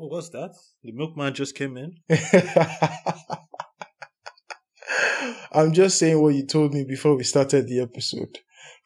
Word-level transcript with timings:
Oh, 0.00 0.06
what's 0.06 0.28
that? 0.28 0.54
The 0.84 0.92
milkman 0.92 1.34
just 1.34 1.56
came 1.56 1.76
in. 1.76 1.96
I'm 5.52 5.72
just 5.72 5.98
saying 5.98 6.22
what 6.22 6.36
you 6.36 6.46
told 6.46 6.72
me 6.72 6.84
before 6.84 7.16
we 7.16 7.24
started 7.24 7.66
the 7.66 7.80
episode. 7.80 8.38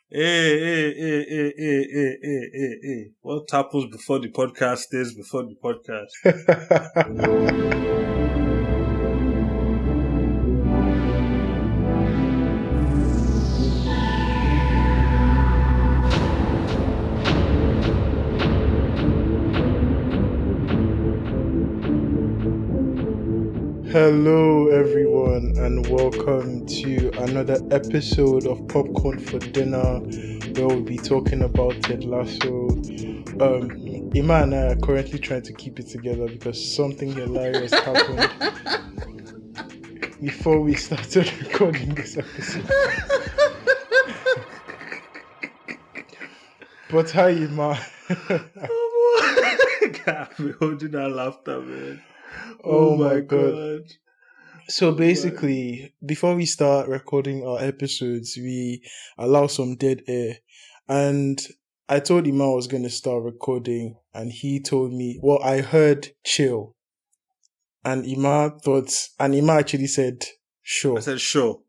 Hey, 0.09 0.59
hey, 0.59 0.95
hey, 0.95 1.25
hey, 1.29 1.53
hey, 1.59 1.87
hey, 1.93 2.17
hey, 2.23 2.51
hey, 2.55 2.79
hey. 2.83 3.11
What 3.21 3.51
happens 3.51 3.91
before 3.91 4.21
the 4.21 4.31
podcast 4.31 4.79
stays 4.79 5.13
before 5.15 5.43
the 5.43 5.57
podcast. 5.63 6.09
Hello, 23.93 24.69
everyone, 24.69 25.53
and 25.59 25.87
welcome 25.89 26.65
to 26.65 27.11
another 27.25 27.59
episode 27.71 28.47
of 28.47 28.67
Popcorn 28.67 29.19
for 29.19 29.39
Dinner, 29.39 30.01
where 30.55 30.67
we'll 30.67 30.81
be 30.81 30.97
talking 30.97 31.43
about 31.43 31.79
Ted 31.83 32.03
Lasso. 32.05 32.69
Um, 33.39 34.11
Ima 34.15 34.45
and 34.45 34.55
I 34.55 34.69
are 34.69 34.77
currently 34.77 35.19
trying 35.19 35.43
to 35.43 35.53
keep 35.53 35.79
it 35.79 35.89
together 35.89 36.27
because 36.27 36.75
something 36.75 37.13
hilarious 37.13 37.71
happened 37.75 38.31
before 40.23 40.63
we 40.63 40.73
started 40.73 41.31
recording 41.43 41.95
this 41.95 42.17
episode. 42.17 42.67
but 46.91 47.11
hi, 47.11 47.29
Ima. 47.29 47.79
Can't 49.93 50.37
be 50.39 50.53
holding 50.53 50.93
that 50.93 51.11
laughter, 51.11 51.61
man. 51.61 52.03
Oh, 52.65 52.91
oh, 52.91 52.97
my 52.97 53.19
god. 53.21 53.83
So 54.69 54.93
basically, 54.93 55.93
before 56.07 56.37
we 56.37 56.47
start 56.47 56.89
recording 56.89 57.45
our 57.45 57.59
episodes, 57.61 58.37
we 58.37 58.85
allow 59.19 59.49
some 59.49 59.75
dead 59.75 60.03
air. 60.07 60.37
And 60.89 61.41
I 61.89 61.99
told 61.99 62.27
him 62.27 62.41
I 62.41 62.47
was 62.47 62.69
going 62.69 62.85
to 62.85 62.91
start 62.91 63.25
recording, 63.25 63.97
and 64.15 64.31
he 64.31 64.61
told 64.61 64.93
me, 64.93 65.19
well, 65.23 65.43
I 65.43 65.61
heard 65.61 66.11
chill. 66.25 66.77
And 67.85 68.07
Ima 68.07 68.59
thought, 68.63 68.93
and 69.19 69.35
Ima 69.35 69.55
actually 69.55 69.89
said, 69.89 70.25
sure. 70.63 70.99
I 70.99 71.01
said, 71.01 71.21
sure. 71.21 71.61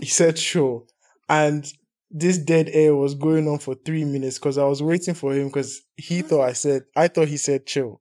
he 0.00 0.06
said, 0.06 0.38
sure. 0.38 0.84
And 1.28 1.70
this 2.10 2.38
dead 2.38 2.70
air 2.72 2.94
was 2.94 3.14
going 3.14 3.48
on 3.48 3.58
for 3.58 3.74
three 3.74 4.04
minutes 4.04 4.38
because 4.38 4.58
I 4.58 4.64
was 4.64 4.82
waiting 4.82 5.14
for 5.14 5.34
him 5.34 5.48
because 5.48 5.82
he 5.96 6.22
thought 6.22 6.44
I 6.44 6.52
said, 6.52 6.82
I 6.94 7.08
thought 7.08 7.28
he 7.28 7.36
said 7.36 7.66
chill. 7.66 8.00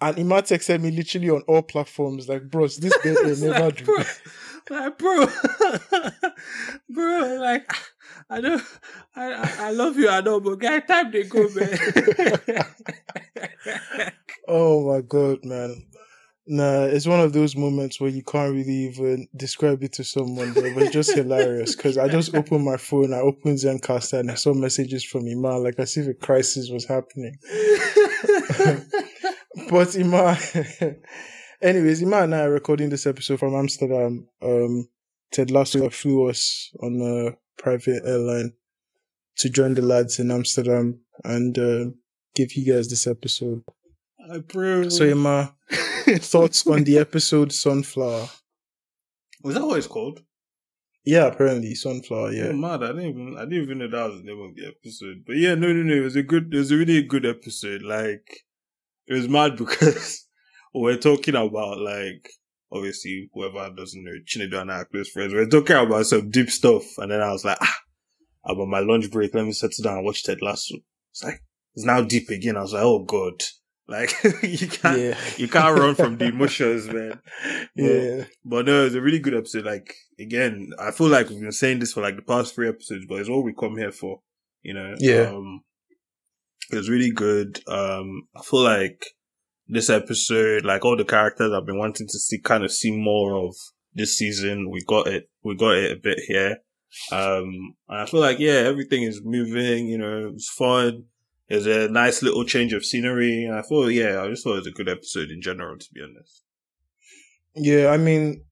And 0.00 0.18
Ima 0.18 0.42
texted 0.42 0.80
me 0.80 0.92
literally 0.92 1.30
on 1.30 1.42
all 1.48 1.62
platforms, 1.62 2.28
like, 2.28 2.48
bros, 2.48 2.76
this 2.76 2.96
dead 3.02 3.16
air 3.16 3.36
never 3.36 3.64
like, 3.64 3.76
do. 3.78 3.84
bro, 3.84 4.04
like, 4.70 4.98
bro, 4.98 5.26
bro, 6.90 7.38
like, 7.40 7.72
I 8.30 8.40
know, 8.40 8.60
I, 9.16 9.54
I, 9.58 9.70
love 9.72 9.96
you, 9.96 10.08
I 10.08 10.20
know, 10.20 10.38
but 10.38 10.60
guy, 10.60 10.78
time 10.80 11.10
they 11.10 11.24
go, 11.24 11.48
man. 11.54 11.78
Oh 14.50 14.90
my 14.90 15.02
god, 15.02 15.44
man. 15.44 15.84
Nah, 16.46 16.84
it's 16.84 17.06
one 17.06 17.20
of 17.20 17.34
those 17.34 17.54
moments 17.54 18.00
where 18.00 18.08
you 18.08 18.22
can't 18.22 18.54
really 18.54 18.86
even 18.88 19.28
describe 19.36 19.82
it 19.82 19.92
to 19.94 20.04
someone, 20.04 20.54
but 20.54 20.64
it 20.64 20.74
was 20.74 20.88
just 20.88 21.12
hilarious 21.14 21.76
because 21.76 21.98
I 21.98 22.08
just 22.08 22.34
opened 22.34 22.64
my 22.64 22.78
phone, 22.78 23.12
I 23.12 23.18
opened 23.18 23.58
Zencastr, 23.58 24.20
and 24.20 24.30
I 24.30 24.34
saw 24.34 24.54
messages 24.54 25.04
from 25.04 25.26
Ima, 25.26 25.58
like 25.58 25.78
as 25.78 25.98
if 25.98 26.08
a 26.08 26.14
crisis 26.14 26.70
was 26.70 26.86
happening. 26.86 27.36
But 29.70 29.94
Ima, 29.96 30.38
anyways, 31.62 32.02
Ima 32.02 32.22
and 32.22 32.34
I 32.34 32.40
are 32.42 32.50
recording 32.50 32.90
this 32.90 33.06
episode 33.06 33.38
from 33.38 33.54
Amsterdam. 33.54 34.28
Um, 34.42 34.88
Ted 35.32 35.50
Lasso 35.50 35.88
flew 35.90 36.28
us 36.28 36.70
on 36.82 37.00
a 37.00 37.36
private 37.62 38.02
airline 38.04 38.52
to 39.36 39.48
join 39.50 39.74
the 39.74 39.82
lads 39.82 40.18
in 40.18 40.30
Amsterdam 40.30 41.00
and 41.24 41.58
uh, 41.58 41.84
give 42.34 42.52
you 42.54 42.72
guys 42.72 42.88
this 42.88 43.06
episode. 43.06 43.62
I 44.30 44.38
bro. 44.38 44.88
So, 44.88 45.04
Ima, 45.04 45.54
thoughts 46.18 46.66
on 46.66 46.84
the 46.84 46.98
episode 46.98 47.52
Sunflower? 47.52 48.28
was 49.42 49.54
that 49.54 49.64
what 49.64 49.78
it's 49.78 49.86
called? 49.86 50.22
Yeah, 51.04 51.26
apparently 51.26 51.74
Sunflower. 51.74 52.28
Oh, 52.28 52.30
Yeah, 52.30 52.52
mad! 52.52 52.82
I 52.82 52.88
didn't 52.88 53.06
even 53.06 53.36
I 53.38 53.44
didn't 53.44 53.62
even 53.62 53.78
know 53.78 53.88
that 53.88 54.10
was 54.10 54.20
the 54.20 54.26
name 54.26 54.40
of 54.42 54.54
the 54.54 54.66
episode. 54.66 55.24
But 55.26 55.36
yeah, 55.36 55.54
no, 55.54 55.72
no, 55.72 55.82
no. 55.82 55.94
It 55.94 56.04
was 56.04 56.16
a 56.16 56.22
good. 56.22 56.52
It 56.52 56.58
was 56.58 56.70
a 56.70 56.76
really 56.76 57.02
good 57.02 57.24
episode. 57.24 57.82
Like 57.82 58.44
it 59.08 59.14
was 59.14 59.28
mad 59.28 59.56
because 59.56 60.26
we're 60.74 60.96
talking 60.98 61.34
about 61.34 61.78
like 61.78 62.28
obviously 62.70 63.30
whoever 63.32 63.70
doesn't 63.74 64.04
know 64.04 64.12
Chinedu 64.26 64.60
and 64.60 64.70
I 64.70 64.80
are 64.80 64.84
close 64.84 65.08
friends. 65.08 65.32
We're 65.32 65.48
talking 65.48 65.76
about 65.76 66.06
some 66.06 66.30
deep 66.30 66.50
stuff, 66.50 66.84
and 66.98 67.10
then 67.10 67.20
I 67.20 67.32
was 67.32 67.44
like, 67.44 67.58
ah, 67.60 67.78
on 68.44 68.70
my 68.70 68.80
lunch 68.80 69.10
break. 69.10 69.34
Let 69.34 69.46
me 69.46 69.52
settle 69.52 69.82
down 69.82 69.98
and 69.98 70.04
watch 70.04 70.24
Ted 70.24 70.42
Lasso. 70.42 70.76
It's 71.10 71.24
like 71.24 71.42
it's 71.74 71.84
now 71.84 72.02
deep 72.02 72.28
again. 72.30 72.56
I 72.56 72.62
was 72.62 72.72
like, 72.72 72.82
oh 72.82 73.00
god, 73.04 73.42
like 73.88 74.12
you 74.42 74.68
can't 74.68 75.00
yeah, 75.00 75.18
you 75.36 75.48
can't 75.48 75.78
run 75.78 75.94
from 75.94 76.18
the 76.18 76.26
emotions, 76.34 76.86
man. 76.88 77.20
yeah, 77.74 78.24
But 78.44 78.66
no, 78.66 78.84
it's 78.84 78.94
a 78.94 79.00
really 79.00 79.18
good 79.18 79.34
episode. 79.34 79.64
Like 79.64 79.94
again, 80.18 80.70
I 80.78 80.90
feel 80.90 81.08
like 81.08 81.28
we've 81.30 81.40
been 81.40 81.52
saying 81.52 81.78
this 81.78 81.92
for 81.92 82.02
like 82.02 82.16
the 82.16 82.22
past 82.22 82.54
three 82.54 82.68
episodes, 82.68 83.06
but 83.08 83.20
it's 83.20 83.28
all 83.28 83.42
we 83.42 83.54
come 83.54 83.76
here 83.76 83.92
for. 83.92 84.20
You 84.62 84.74
know. 84.74 84.94
Yeah. 84.98 85.30
Um, 85.30 85.62
it 86.70 86.76
was 86.76 86.90
really 86.90 87.10
good. 87.10 87.60
Um, 87.66 88.28
I 88.36 88.42
feel 88.42 88.62
like 88.62 89.14
this 89.66 89.90
episode, 89.90 90.64
like 90.64 90.84
all 90.84 90.96
the 90.96 91.04
characters 91.04 91.52
I've 91.52 91.66
been 91.66 91.78
wanting 91.78 92.06
to 92.06 92.18
see, 92.18 92.40
kind 92.40 92.64
of 92.64 92.72
see 92.72 92.90
more 92.90 93.36
of 93.36 93.54
this 93.94 94.16
season. 94.16 94.70
We 94.70 94.82
got 94.86 95.06
it. 95.06 95.28
We 95.42 95.56
got 95.56 95.76
it 95.76 95.92
a 95.92 96.00
bit 96.00 96.18
here. 96.26 96.58
Um, 97.12 97.74
and 97.88 98.00
I 98.00 98.06
feel 98.06 98.20
like 98.20 98.38
yeah, 98.38 98.52
everything 98.52 99.02
is 99.02 99.20
moving. 99.24 99.86
You 99.88 99.98
know, 99.98 100.30
it's 100.34 100.50
fun. 100.50 101.04
There's 101.48 101.66
a 101.66 101.88
nice 101.88 102.22
little 102.22 102.44
change 102.44 102.72
of 102.72 102.84
scenery. 102.84 103.44
And 103.44 103.54
I 103.54 103.62
thought, 103.62 103.88
yeah, 103.88 104.22
I 104.22 104.28
just 104.28 104.44
thought 104.44 104.54
it 104.56 104.64
was 104.64 104.66
a 104.66 104.72
good 104.72 104.88
episode 104.88 105.30
in 105.30 105.40
general, 105.40 105.78
to 105.78 105.86
be 105.94 106.02
honest. 106.02 106.42
yeah. 107.54 107.88
I 107.88 107.96
mean, 107.96 108.44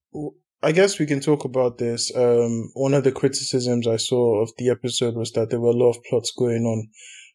I 0.63 0.73
guess 0.73 0.99
we 0.99 1.07
can 1.07 1.21
talk 1.21 1.45
about 1.45 1.79
this. 1.79 2.11
Um, 2.17 2.71
one 2.75 2.95
of 2.95 3.05
the 3.05 3.13
criticisms 3.13 3.87
I 3.87 3.97
saw 3.97 4.43
of 4.43 4.51
the 4.57 4.71
episode 4.71 5.15
was 5.15 5.33
that 5.33 5.51
there 5.51 5.61
were 5.61 5.71
a 5.71 5.77
lot 5.77 5.91
of 5.91 6.03
plots 6.05 6.33
going 6.37 6.65
on 6.65 6.89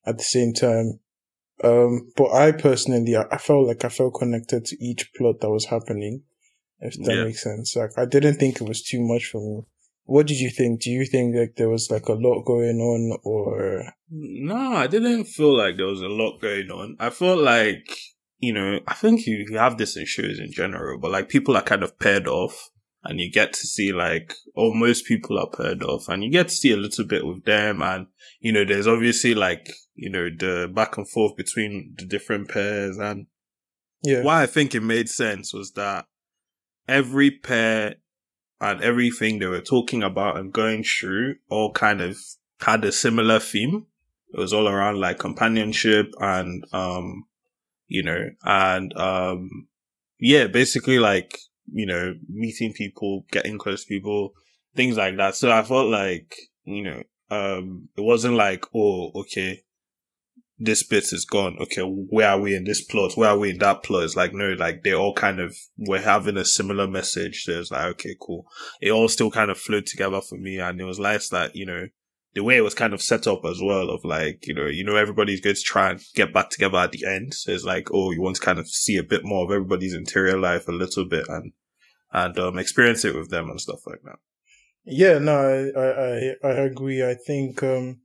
at 0.05 0.17
the 0.17 0.23
same 0.23 0.53
time. 0.53 0.99
Um, 1.63 2.11
but 2.17 2.31
I 2.31 2.51
personally, 2.51 3.15
I 3.15 3.37
felt 3.37 3.67
like 3.67 3.85
I 3.85 3.89
felt 3.89 4.15
connected 4.15 4.65
to 4.65 4.83
each 4.83 5.13
plot 5.13 5.41
that 5.41 5.49
was 5.49 5.65
happening. 5.65 6.23
If 6.79 6.95
that 7.05 7.15
Yeah. 7.15 7.23
makes 7.25 7.43
sense. 7.43 7.75
Like, 7.75 7.91
I 7.97 8.05
didn't 8.05 8.35
think 8.35 8.59
it 8.59 8.67
was 8.67 8.81
too 8.81 8.99
much 9.01 9.27
for 9.27 9.39
me. 9.39 9.61
What 10.05 10.25
did 10.25 10.39
you 10.39 10.49
think? 10.49 10.81
Do 10.81 10.89
you 10.89 11.05
think 11.05 11.35
like 11.35 11.55
there 11.55 11.69
was 11.69 11.91
like 11.91 12.07
a 12.07 12.13
lot 12.13 12.43
going 12.43 12.79
on 12.81 13.19
or? 13.23 13.93
No, 14.09 14.55
I 14.73 14.87
didn't 14.87 15.25
feel 15.25 15.55
like 15.55 15.77
there 15.77 15.85
was 15.85 16.01
a 16.01 16.07
lot 16.09 16.41
going 16.41 16.71
on. 16.71 16.95
I 16.99 17.11
felt 17.11 17.39
like, 17.39 17.85
you 18.39 18.51
know, 18.51 18.79
I 18.87 18.95
think 18.95 19.27
you, 19.27 19.45
you 19.47 19.57
have 19.59 19.77
this 19.77 19.95
in 19.95 20.05
shows 20.07 20.39
in 20.39 20.51
general, 20.51 20.97
but 20.99 21.11
like 21.11 21.29
people 21.29 21.55
are 21.55 21.61
kind 21.61 21.83
of 21.83 21.99
paired 21.99 22.27
off 22.27 22.71
and 23.03 23.19
you 23.19 23.31
get 23.31 23.53
to 23.53 23.67
see 23.67 23.91
like, 23.91 24.35
or 24.55 24.75
most 24.75 25.05
people 25.05 25.39
are 25.39 25.49
paired 25.49 25.83
off 25.83 26.07
and 26.07 26.23
you 26.23 26.29
get 26.29 26.49
to 26.49 26.53
see 26.55 26.71
a 26.71 26.77
little 26.77 27.05
bit 27.05 27.25
with 27.25 27.45
them. 27.45 27.81
And, 27.81 28.07
you 28.39 28.51
know, 28.51 28.63
there's 28.63 28.87
obviously 28.87 29.33
like, 29.33 29.71
you 29.95 30.09
know, 30.09 30.29
the 30.29 30.71
back 30.73 30.97
and 30.97 31.09
forth 31.09 31.35
between 31.35 31.95
the 31.97 32.05
different 32.05 32.49
pairs. 32.49 32.97
And 32.97 33.27
Yeah. 34.03 34.23
why 34.23 34.43
I 34.43 34.45
think 34.45 34.75
it 34.75 34.81
made 34.81 35.09
sense 35.09 35.53
was 35.53 35.71
that 35.73 36.05
every 36.87 37.31
pair 37.31 37.95
and 38.59 38.81
everything 38.81 39.39
they 39.39 39.47
were 39.47 39.61
talking 39.61 40.03
about 40.03 40.37
and 40.37 40.53
going 40.53 40.83
through 40.83 41.35
all 41.49 41.71
kind 41.71 42.01
of 42.01 42.17
had 42.59 42.85
a 42.85 42.91
similar 42.91 43.39
theme. 43.39 43.87
It 44.33 44.39
was 44.39 44.53
all 44.53 44.67
around 44.67 44.99
like 44.99 45.17
companionship 45.17 46.13
and, 46.19 46.63
um, 46.71 47.25
you 47.87 48.03
know, 48.03 48.29
and, 48.43 48.95
um, 48.95 49.67
yeah, 50.19 50.45
basically 50.45 50.99
like, 50.99 51.39
you 51.71 51.85
know, 51.85 52.13
meeting 52.29 52.73
people, 52.73 53.25
getting 53.31 53.57
close 53.57 53.83
to 53.83 53.87
people, 53.87 54.33
things 54.75 54.97
like 54.97 55.17
that. 55.17 55.35
So 55.35 55.51
I 55.51 55.63
felt 55.63 55.89
like, 55.89 56.35
you 56.63 56.83
know, 56.83 57.03
um, 57.29 57.89
it 57.97 58.01
wasn't 58.01 58.35
like, 58.35 58.65
oh, 58.75 59.11
okay, 59.15 59.63
this 60.59 60.83
bit 60.83 61.11
is 61.11 61.25
gone. 61.25 61.57
Okay, 61.59 61.81
where 61.81 62.29
are 62.29 62.39
we 62.39 62.55
in 62.55 62.65
this 62.65 62.83
plot? 62.83 63.13
Where 63.15 63.29
are 63.29 63.37
we 63.37 63.51
in 63.51 63.57
that 63.59 63.83
plot? 63.83 64.03
It's 64.03 64.15
like, 64.15 64.33
no, 64.33 64.53
like 64.53 64.83
they 64.83 64.93
all 64.93 65.13
kind 65.13 65.39
of 65.39 65.55
were 65.77 65.99
having 65.99 66.37
a 66.37 66.45
similar 66.45 66.87
message. 66.87 67.43
So 67.45 67.53
it's 67.53 67.71
like, 67.71 67.85
okay, 67.93 68.15
cool. 68.21 68.45
It 68.81 68.91
all 68.91 69.07
still 69.07 69.31
kind 69.31 69.49
of 69.49 69.57
flowed 69.57 69.87
together 69.87 70.21
for 70.21 70.37
me. 70.37 70.59
And 70.59 70.79
it 70.79 70.83
was 70.83 70.99
nice 70.99 71.29
that, 71.29 71.55
you 71.55 71.65
know, 71.65 71.87
the 72.33 72.43
way 72.43 72.57
it 72.57 72.63
was 72.63 72.75
kind 72.75 72.93
of 72.93 73.01
set 73.01 73.27
up 73.27 73.41
as 73.43 73.59
well 73.61 73.89
of 73.89 74.05
like, 74.05 74.45
you 74.47 74.53
know, 74.53 74.67
you 74.67 74.83
know, 74.83 74.95
everybody's 74.95 75.41
going 75.41 75.55
to 75.55 75.61
try 75.61 75.89
and 75.89 76.01
get 76.15 76.33
back 76.33 76.49
together 76.49 76.77
at 76.77 76.91
the 76.91 77.05
end. 77.05 77.33
So 77.33 77.51
it's 77.51 77.63
like, 77.63 77.89
oh, 77.91 78.11
you 78.11 78.21
want 78.21 78.35
to 78.37 78.41
kind 78.41 78.59
of 78.59 78.69
see 78.69 78.97
a 78.97 79.03
bit 79.03 79.21
more 79.25 79.45
of 79.45 79.51
everybody's 79.51 79.95
interior 79.95 80.37
life 80.37 80.67
a 80.67 80.71
little 80.71 81.05
bit 81.05 81.25
and, 81.27 81.53
and, 82.11 82.37
um, 82.39 82.57
experience 82.57 83.05
it 83.05 83.15
with 83.15 83.29
them 83.29 83.49
and 83.49 83.61
stuff 83.61 83.85
like 83.85 84.01
that. 84.03 84.19
Yeah, 84.83 85.19
no, 85.19 85.35
I, 85.35 86.47
I, 86.47 86.51
I, 86.51 86.53
agree. 86.61 87.03
I 87.03 87.13
think, 87.13 87.61
um, 87.61 88.01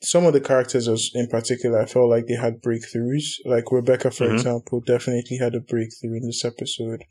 some 0.00 0.26
of 0.26 0.32
the 0.32 0.40
characters 0.40 1.10
in 1.14 1.26
particular, 1.26 1.80
I 1.80 1.86
felt 1.86 2.10
like 2.10 2.26
they 2.26 2.34
had 2.34 2.62
breakthroughs. 2.62 3.24
Like 3.44 3.72
Rebecca, 3.72 4.10
for 4.10 4.26
mm-hmm. 4.26 4.34
example, 4.34 4.80
definitely 4.80 5.38
had 5.38 5.54
a 5.54 5.60
breakthrough 5.60 6.16
in 6.16 6.26
this 6.26 6.44
episode. 6.44 7.04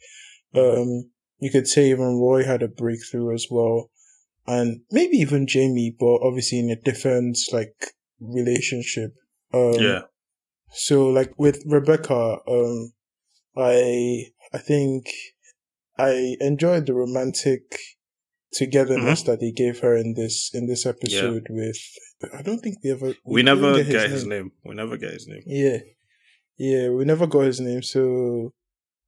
Um, 0.55 1.09
you 1.39 1.51
could 1.51 1.67
say 1.67 1.89
even 1.89 2.19
Roy 2.19 2.43
had 2.43 2.63
a 2.63 2.67
breakthrough 2.67 3.33
as 3.33 3.47
well. 3.49 3.89
And 4.45 4.81
maybe 4.91 5.17
even 5.17 5.47
Jamie, 5.47 5.93
but 5.99 6.19
obviously 6.23 6.59
in 6.59 6.69
a 6.69 6.81
different, 6.81 7.37
like, 7.51 7.75
relationship. 8.21 9.13
Um, 9.53 9.73
yeah. 9.73 10.01
So, 10.71 11.07
like, 11.07 11.33
with 11.37 11.63
Rebecca, 11.65 12.37
um, 12.47 12.93
I, 13.57 14.27
I 14.53 14.57
think 14.59 15.07
I 15.97 16.35
enjoyed 16.39 16.85
the 16.85 16.93
romantic 16.93 17.61
togetherness 18.53 19.23
mm-hmm. 19.23 19.31
that 19.31 19.41
he 19.41 19.51
gave 19.51 19.79
her 19.79 19.95
in 19.95 20.13
this 20.15 20.51
in 20.53 20.67
this 20.67 20.85
episode 20.85 21.47
yeah. 21.49 21.55
with 21.55 21.77
I 22.33 22.41
don't 22.41 22.59
think 22.59 22.77
we 22.83 22.91
ever 22.91 23.07
we, 23.07 23.15
we 23.25 23.43
never 23.43 23.75
get, 23.75 23.85
his, 23.85 24.11
his 24.11 24.25
name. 24.25 24.29
name. 24.29 24.51
We 24.65 24.75
never 24.75 24.97
get 24.97 25.13
his 25.13 25.27
name. 25.27 25.43
Yeah. 25.45 25.77
Yeah, 26.57 26.89
we 26.89 27.05
never 27.05 27.27
got 27.27 27.41
his 27.41 27.59
name, 27.59 27.83
so 27.83 28.51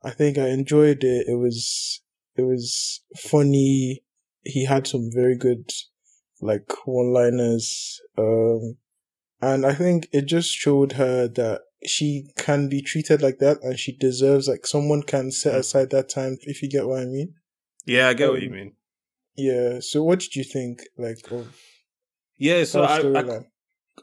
I 0.03 0.11
think 0.11 0.37
I 0.37 0.49
enjoyed 0.49 1.03
it. 1.03 1.27
It 1.27 1.39
was 1.39 2.01
it 2.35 2.43
was 2.43 3.01
funny. 3.17 4.03
He 4.43 4.65
had 4.65 4.87
some 4.87 5.09
very 5.13 5.37
good 5.37 5.69
like 6.41 6.71
one 6.85 7.11
liners. 7.13 7.99
Um 8.17 8.77
and 9.41 9.65
I 9.65 9.73
think 9.73 10.09
it 10.11 10.25
just 10.25 10.51
showed 10.51 10.93
her 10.93 11.27
that 11.27 11.61
she 11.85 12.29
can 12.37 12.69
be 12.69 12.81
treated 12.81 13.21
like 13.21 13.39
that 13.39 13.61
and 13.63 13.79
she 13.79 13.91
deserves 13.93 14.47
like 14.47 14.65
someone 14.65 15.03
can 15.03 15.31
set 15.31 15.53
mm. 15.53 15.59
aside 15.59 15.89
that 15.91 16.09
time 16.09 16.37
if 16.41 16.61
you 16.61 16.69
get 16.69 16.87
what 16.87 17.01
I 17.01 17.05
mean. 17.05 17.35
Yeah, 17.85 18.09
I 18.09 18.13
get 18.13 18.27
um, 18.27 18.35
what 18.35 18.43
you 18.43 18.49
mean. 18.49 18.73
Yeah. 19.35 19.79
So 19.79 20.03
what 20.03 20.19
did 20.19 20.35
you 20.35 20.43
think 20.43 20.81
like 20.97 21.19
of 21.31 21.55
Yeah, 22.37 22.63
so 22.65 22.83
I, 22.83 22.99
I, 22.99 23.39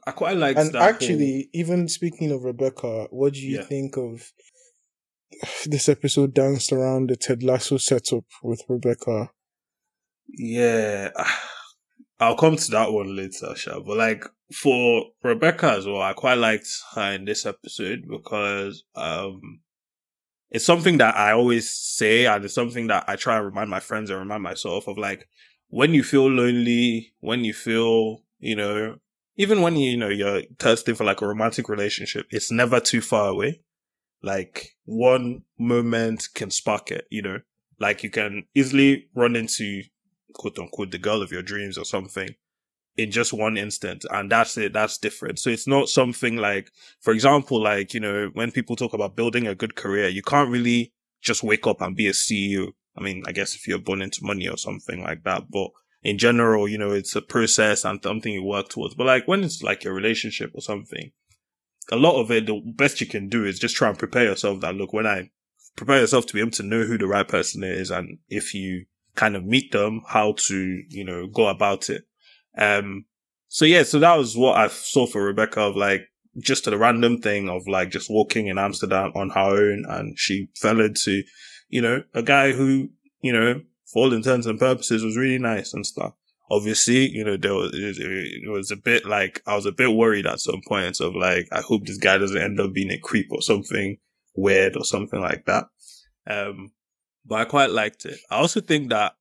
I 0.07 0.11
quite 0.13 0.37
liked 0.37 0.59
and 0.59 0.75
actually 0.75 1.49
whole... 1.53 1.61
even 1.61 1.89
speaking 1.89 2.31
of 2.33 2.45
Rebecca, 2.45 3.09
what 3.11 3.35
do 3.35 3.41
you 3.41 3.59
yeah. 3.59 3.65
think 3.65 3.97
of 3.97 4.33
this 5.67 5.89
episode 5.89 6.35
danced 6.35 6.73
around 6.73 7.11
the 7.11 7.17
Ted 7.17 7.43
Lasso 7.43 7.77
setup 7.77 8.25
with 8.43 8.63
Rebecca? 8.69 9.31
Yeah. 10.29 11.11
I'll 12.19 12.37
come 12.37 12.57
to 12.57 12.71
that 12.73 12.93
one 12.93 13.15
later, 13.15 13.55
Sha. 13.55 13.81
But 13.81 13.97
like 13.99 14.25
for 14.53 15.07
Rebecca 15.23 15.73
as 15.73 15.87
well, 15.87 16.01
I 16.01 16.13
quite 16.13 16.39
liked 16.39 16.69
her 16.95 17.13
in 17.13 17.25
this 17.25 17.45
episode 17.45 18.05
because 18.09 18.85
um 18.95 19.61
it's 20.51 20.65
something 20.65 20.99
that 20.99 21.17
I 21.17 21.33
always 21.33 21.69
say 21.69 22.27
and 22.27 22.45
it's 22.45 22.55
something 22.55 22.87
that 22.87 23.05
I 23.09 23.17
try 23.17 23.37
and 23.37 23.45
remind 23.45 23.69
my 23.69 23.81
friends 23.81 24.11
and 24.11 24.19
remind 24.19 24.43
myself 24.43 24.87
of 24.87 24.97
like 24.97 25.29
when 25.69 25.93
you 25.93 26.05
feel 26.05 26.31
lonely, 26.31 27.13
when 27.21 27.45
you 27.45 27.53
feel, 27.53 28.23
you 28.39 28.55
know, 28.55 28.97
even 29.37 29.61
when 29.61 29.77
you, 29.77 29.91
you 29.91 29.97
know, 29.97 30.09
you're 30.09 30.43
thirsty 30.59 30.95
for 30.95 31.05
like 31.05 31.21
a 31.21 31.27
romantic 31.27 31.69
relationship, 31.69 32.27
it's 32.31 32.51
never 32.51 32.81
too 32.81 33.01
far 33.01 33.29
away. 33.31 33.61
Like 34.23 34.77
one 34.85 35.43
moment 35.59 36.29
can 36.35 36.51
spark 36.51 36.91
it, 36.91 37.07
you 37.11 37.23
know, 37.23 37.39
like 37.79 38.03
you 38.03 38.11
can 38.11 38.45
easily 38.55 39.09
run 39.15 39.37
into 39.37 39.83
quote 40.37 40.59
unquote 40.59 40.91
the 40.91 40.99
girl 40.99 41.23
of 41.23 41.33
your 41.33 41.43
dreams 41.43 41.79
or 41.79 41.85
something 41.85 42.35
in 42.97 43.11
just 43.11 43.33
one 43.33 43.57
instant 43.57 44.05
and 44.11 44.33
that's 44.33 44.57
it 44.57 44.73
that's 44.73 44.99
different. 44.99 45.39
So 45.39 45.51
it's 45.51 45.67
not 45.67 45.89
something 45.89 46.37
like 46.37 46.71
for 47.01 47.13
example 47.13 47.63
like 47.63 47.95
you 47.95 48.01
know 48.01 48.31
when 48.33 48.51
people 48.51 48.77
talk 48.77 48.95
about 48.95 49.17
building 49.17 49.47
a 49.47 49.55
good 49.55 49.77
career 49.77 50.09
you 50.09 50.23
can't 50.23 50.51
really 50.51 50.93
just 51.23 51.43
wake 51.43 51.67
up 51.67 51.81
and 51.81 51.97
be 51.97 52.07
a 52.07 52.13
ceo 52.13 52.69
i 52.97 53.03
mean 53.03 53.23
i 53.27 53.33
guess 53.33 53.55
if 53.55 53.67
you're 53.67 53.79
born 53.79 54.01
into 54.01 54.21
money 54.23 54.47
or 54.49 54.57
something 54.57 55.03
like 55.03 55.25
that 55.25 55.51
but 55.51 55.71
in 56.03 56.19
general 56.19 56.69
you 56.69 56.79
know 56.79 56.93
it's 56.93 57.17
a 57.17 57.23
process 57.23 57.85
and 57.85 58.03
something 58.03 58.33
you 58.33 58.43
work 58.43 58.69
towards. 58.69 58.95
But 58.95 59.07
like 59.07 59.27
when 59.27 59.43
it's 59.43 59.63
like 59.63 59.85
a 59.85 59.93
relationship 59.93 60.53
or 60.55 60.61
something 60.61 61.11
a 61.91 61.97
lot 61.97 62.21
of 62.21 62.31
it 62.31 62.47
the 62.47 62.61
best 62.65 63.01
you 63.01 63.07
can 63.07 63.29
do 63.29 63.45
is 63.45 63.59
just 63.59 63.77
try 63.77 63.89
and 63.89 63.99
prepare 63.99 64.25
yourself 64.25 64.61
that 64.61 64.75
look 64.75 64.93
when 64.93 65.07
i 65.07 65.31
prepare 65.77 66.01
yourself 66.01 66.27
to 66.27 66.35
be 66.35 66.41
able 66.41 66.51
to 66.51 66.63
know 66.63 66.85
who 66.85 66.99
the 66.99 67.07
right 67.07 67.29
person 67.29 67.63
is 67.63 67.91
and 67.91 68.19
if 68.29 68.55
you 68.55 68.87
kind 69.17 69.35
of 69.35 69.45
meet 69.45 69.73
them 69.73 70.03
how 70.07 70.35
to 70.37 70.83
you 70.89 71.05
know 71.05 71.27
go 71.27 71.49
about 71.49 71.91
it 71.91 72.05
um, 72.57 73.05
so 73.49 73.65
yeah, 73.65 73.83
so 73.83 73.99
that 74.01 74.17
was 74.17 74.37
what 74.37 74.57
I 74.57 74.69
saw 74.69 75.07
for 75.07 75.23
Rebecca 75.23 75.61
of 75.61 75.77
like 75.77 76.09
just 76.39 76.67
a 76.67 76.77
random 76.77 77.21
thing 77.21 77.49
of 77.49 77.67
like 77.67 77.91
just 77.91 78.11
walking 78.11 78.49
in 78.49 78.59
Amsterdam 78.59 79.13
on 79.15 79.31
her 79.31 79.41
own 79.41 79.85
and 79.89 80.19
she 80.19 80.49
fell 80.57 80.81
into, 80.81 81.23
you 81.69 81.81
know, 81.81 82.03
a 82.15 82.23
guy 82.23 82.53
who, 82.53 82.91
you 83.21 83.33
know, 83.33 83.61
for 83.93 84.05
all 84.05 84.13
intents 84.13 84.47
and 84.47 84.59
purposes 84.59 85.05
was 85.05 85.17
really 85.17 85.39
nice 85.39 85.73
and 85.73 85.87
stuff. 85.87 86.15
Obviously, 86.51 87.09
you 87.09 87.25
know, 87.25 87.37
there 87.37 87.55
was, 87.55 87.73
it 87.75 88.51
was 88.51 88.71
a 88.71 88.77
bit 88.77 89.05
like, 89.05 89.43
I 89.47 89.55
was 89.55 89.67
a 89.67 89.73
bit 89.73 89.93
worried 89.93 90.27
at 90.27 90.41
some 90.41 90.61
points 90.67 91.01
of 91.01 91.15
like, 91.15 91.49
I 91.51 91.61
hope 91.61 91.87
this 91.87 91.99
guy 91.99 92.19
doesn't 92.19 92.41
end 92.41 92.61
up 92.61 92.73
being 92.73 92.91
a 92.91 92.99
creep 92.99 93.29
or 93.31 93.43
something 93.43 93.97
weird 94.37 94.77
or 94.77 94.85
something 94.85 95.21
like 95.21 95.45
that. 95.47 95.65
Um, 96.29 96.73
but 97.27 97.41
I 97.41 97.45
quite 97.45 97.71
liked 97.71 98.05
it. 98.05 98.19
I 98.31 98.37
also 98.37 98.61
think 98.61 98.91
that 98.91 99.15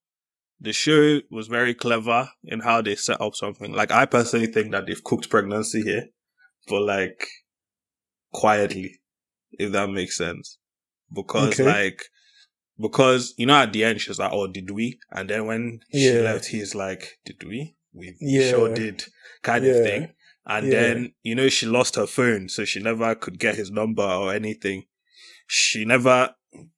the 0.60 0.74
show 0.74 1.20
was 1.30 1.48
very 1.48 1.74
clever 1.74 2.30
in 2.44 2.62
how 2.62 2.82
they 2.82 2.96
set 2.96 3.20
up 3.22 3.36
something. 3.36 3.74
Like 3.74 3.92
I 3.92 4.06
personally 4.06 4.48
think 4.48 4.72
that 4.72 4.86
they've 4.86 5.04
cooked 5.04 5.30
pregnancy 5.30 5.82
here, 5.82 6.06
but 6.68 6.82
like 6.82 7.28
quietly, 8.34 9.00
if 9.52 9.72
that 9.72 9.90
makes 9.90 10.18
sense. 10.18 10.58
Because 11.14 11.60
okay. 11.60 11.66
like 11.66 12.04
because 12.80 13.34
you 13.38 13.46
know 13.46 13.56
at 13.56 13.74
the 13.74 13.84
end 13.84 14.02
she's 14.02 14.20
like, 14.20 14.32
"Oh, 14.34 14.48
did 14.48 14.72
we?" 14.72 15.00
And 15.12 15.30
then 15.30 15.46
when 15.46 15.80
yeah. 15.92 16.12
she 16.12 16.20
left, 16.20 16.46
he's 16.46 16.76
like, 16.76 17.20
"Did 17.26 17.44
we? 17.44 17.76
We 17.94 18.16
yeah. 18.20 18.50
sure 18.50 18.74
did," 18.74 19.04
kind 19.44 19.66
yeah. 19.66 19.72
of 19.72 19.84
thing. 19.84 20.14
And 20.48 20.72
then 20.72 21.14
you 21.24 21.36
know 21.36 21.50
she 21.50 21.66
lost 21.66 21.96
her 21.96 22.06
phone, 22.06 22.50
so 22.50 22.66
she 22.66 22.80
never 22.80 23.16
could 23.16 23.40
get 23.40 23.56
his 23.56 23.72
number 23.72 24.04
or 24.04 24.34
anything. 24.34 24.84
She 25.48 25.86
never, 25.86 26.32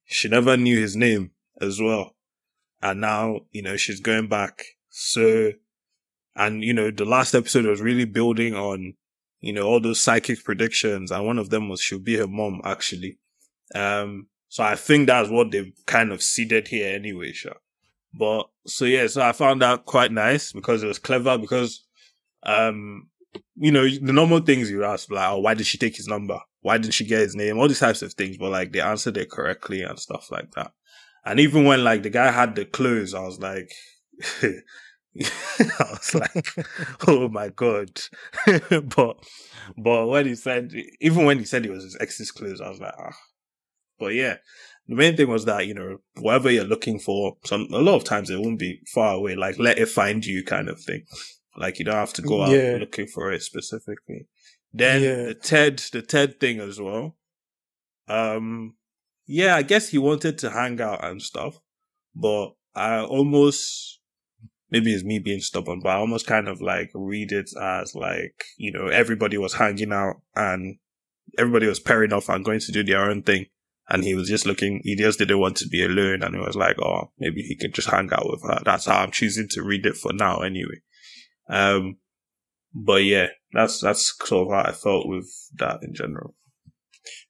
she 0.04 0.28
never 0.28 0.56
knew 0.56 0.78
his 0.78 0.96
name 0.96 1.30
as 1.60 1.80
well 1.80 2.14
and 2.82 3.00
now 3.00 3.40
you 3.52 3.62
know 3.62 3.76
she's 3.76 4.00
going 4.00 4.28
back. 4.28 4.64
So, 4.90 5.52
and 6.36 6.62
you 6.62 6.72
know 6.72 6.90
the 6.90 7.04
last 7.04 7.34
episode 7.34 7.66
was 7.66 7.80
really 7.80 8.04
building 8.04 8.54
on 8.54 8.94
you 9.40 9.52
know 9.52 9.62
all 9.62 9.80
those 9.80 10.00
psychic 10.00 10.44
predictions, 10.44 11.10
and 11.10 11.26
one 11.26 11.38
of 11.38 11.50
them 11.50 11.68
was 11.68 11.80
she'll 11.80 11.98
be 11.98 12.16
her 12.16 12.28
mom 12.28 12.60
actually. 12.64 13.18
Um, 13.74 14.28
so 14.48 14.64
I 14.64 14.76
think 14.76 15.06
that's 15.06 15.28
what 15.28 15.50
they've 15.50 15.72
kind 15.86 16.10
of 16.10 16.22
seeded 16.22 16.68
here 16.68 16.94
anyway, 16.94 17.32
sure. 17.32 17.56
But 18.14 18.48
so 18.66 18.84
yeah, 18.84 19.06
so 19.06 19.22
I 19.22 19.32
found 19.32 19.62
that 19.62 19.84
quite 19.84 20.12
nice 20.12 20.52
because 20.52 20.82
it 20.82 20.86
was 20.86 20.98
clever 20.98 21.36
because 21.36 21.84
um 22.44 23.08
you 23.56 23.72
know, 23.72 23.88
the 23.88 24.12
normal 24.12 24.40
things 24.40 24.70
you 24.70 24.84
ask, 24.84 25.10
like, 25.10 25.30
oh, 25.30 25.38
why 25.38 25.54
did 25.54 25.66
she 25.66 25.78
take 25.78 25.96
his 25.96 26.08
number? 26.08 26.38
Why 26.60 26.78
didn't 26.78 26.94
she 26.94 27.04
get 27.04 27.20
his 27.20 27.36
name? 27.36 27.58
All 27.58 27.68
these 27.68 27.80
types 27.80 28.02
of 28.02 28.12
things, 28.14 28.36
but 28.36 28.50
like 28.50 28.72
they 28.72 28.80
answered 28.80 29.16
it 29.16 29.30
correctly 29.30 29.82
and 29.82 29.98
stuff 29.98 30.30
like 30.30 30.50
that. 30.52 30.72
And 31.24 31.40
even 31.40 31.64
when 31.64 31.84
like 31.84 32.02
the 32.02 32.10
guy 32.10 32.30
had 32.30 32.54
the 32.54 32.64
clues, 32.64 33.14
I 33.14 33.20
was 33.20 33.38
like, 33.38 33.70
I 34.42 34.52
was 35.90 36.14
like, 36.14 36.54
oh 37.08 37.28
my 37.28 37.48
god. 37.48 38.00
but 38.46 39.16
but 39.76 40.06
when 40.06 40.26
he 40.26 40.34
said, 40.34 40.72
even 41.00 41.24
when 41.24 41.38
he 41.38 41.44
said 41.44 41.66
it 41.66 41.70
was 41.70 41.84
his 41.84 41.96
ex's 42.00 42.30
clues, 42.30 42.60
I 42.60 42.68
was 42.68 42.80
like, 42.80 42.94
ah. 42.98 43.16
But 43.98 44.14
yeah, 44.14 44.36
the 44.86 44.94
main 44.94 45.16
thing 45.16 45.28
was 45.28 45.44
that 45.44 45.66
you 45.66 45.74
know 45.74 45.98
whatever 46.18 46.50
you're 46.50 46.64
looking 46.64 46.98
for, 46.98 47.36
some 47.44 47.68
a 47.72 47.78
lot 47.78 47.96
of 47.96 48.04
times 48.04 48.30
it 48.30 48.40
won't 48.40 48.58
be 48.58 48.80
far 48.92 49.14
away. 49.14 49.34
Like 49.34 49.58
let 49.58 49.78
it 49.78 49.88
find 49.88 50.24
you, 50.24 50.44
kind 50.44 50.68
of 50.68 50.80
thing. 50.80 51.04
Like 51.58 51.78
you 51.78 51.84
don't 51.84 51.96
have 51.96 52.12
to 52.14 52.22
go 52.22 52.42
out 52.42 52.50
yeah. 52.50 52.76
looking 52.78 53.06
for 53.06 53.32
it 53.32 53.42
specifically. 53.42 54.28
Then 54.72 55.02
yeah. 55.02 55.14
the 55.26 55.34
TED, 55.34 55.78
the 55.92 56.02
TED 56.02 56.38
thing 56.38 56.60
as 56.60 56.80
well. 56.80 57.16
Um, 58.06 58.76
yeah, 59.26 59.56
I 59.56 59.62
guess 59.62 59.88
he 59.88 59.98
wanted 59.98 60.38
to 60.38 60.50
hang 60.50 60.80
out 60.80 61.04
and 61.04 61.20
stuff, 61.20 61.60
but 62.14 62.52
I 62.74 63.00
almost, 63.00 64.00
maybe 64.70 64.94
it's 64.94 65.04
me 65.04 65.18
being 65.18 65.40
stubborn, 65.40 65.80
but 65.82 65.90
I 65.90 65.96
almost 65.96 66.26
kind 66.26 66.48
of 66.48 66.60
like 66.62 66.90
read 66.94 67.32
it 67.32 67.50
as 67.60 67.94
like, 67.94 68.44
you 68.56 68.72
know, 68.72 68.86
everybody 68.86 69.36
was 69.36 69.54
hanging 69.54 69.92
out 69.92 70.22
and 70.34 70.78
everybody 71.36 71.66
was 71.66 71.80
pairing 71.80 72.12
off 72.12 72.28
and 72.28 72.44
going 72.44 72.60
to 72.60 72.72
do 72.72 72.84
their 72.84 73.10
own 73.10 73.22
thing. 73.22 73.46
And 73.90 74.04
he 74.04 74.14
was 74.14 74.28
just 74.28 74.44
looking, 74.44 74.80
he 74.84 74.96
just 74.96 75.18
didn't 75.18 75.40
want 75.40 75.56
to 75.58 75.68
be 75.68 75.82
alone. 75.82 76.22
And 76.22 76.34
he 76.34 76.40
was 76.40 76.56
like, 76.56 76.78
oh, 76.78 77.10
maybe 77.18 77.42
he 77.42 77.56
could 77.56 77.74
just 77.74 77.88
hang 77.88 78.10
out 78.12 78.28
with 78.28 78.42
her. 78.42 78.60
That's 78.64 78.84
how 78.84 78.98
I'm 78.98 79.10
choosing 79.10 79.48
to 79.52 79.62
read 79.62 79.86
it 79.86 79.96
for 79.96 80.12
now 80.12 80.40
anyway. 80.40 80.82
Um, 81.48 81.96
but 82.74 83.04
yeah, 83.04 83.28
that's, 83.52 83.80
that's 83.80 84.14
sort 84.24 84.48
of 84.48 84.52
how 84.52 84.70
I 84.70 84.72
felt 84.72 85.08
with 85.08 85.30
that 85.56 85.80
in 85.82 85.94
general. 85.94 86.34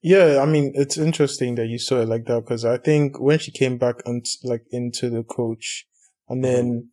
Yeah, 0.03 0.41
I 0.43 0.47
mean, 0.47 0.73
it's 0.75 0.99
interesting 0.99 1.55
that 1.57 1.69
you 1.69 1.79
saw 1.79 2.01
it 2.01 2.09
like 2.09 2.25
that 2.27 2.41
because 2.41 2.65
I 2.65 2.79
think 2.79 3.21
when 3.21 3.39
she 3.39 3.53
came 3.53 3.79
back 3.79 3.97
and 4.05 4.25
like 4.45 4.65
into 4.71 5.11
the 5.11 5.23
coach, 5.23 5.87
and 6.29 6.45
then 6.45 6.91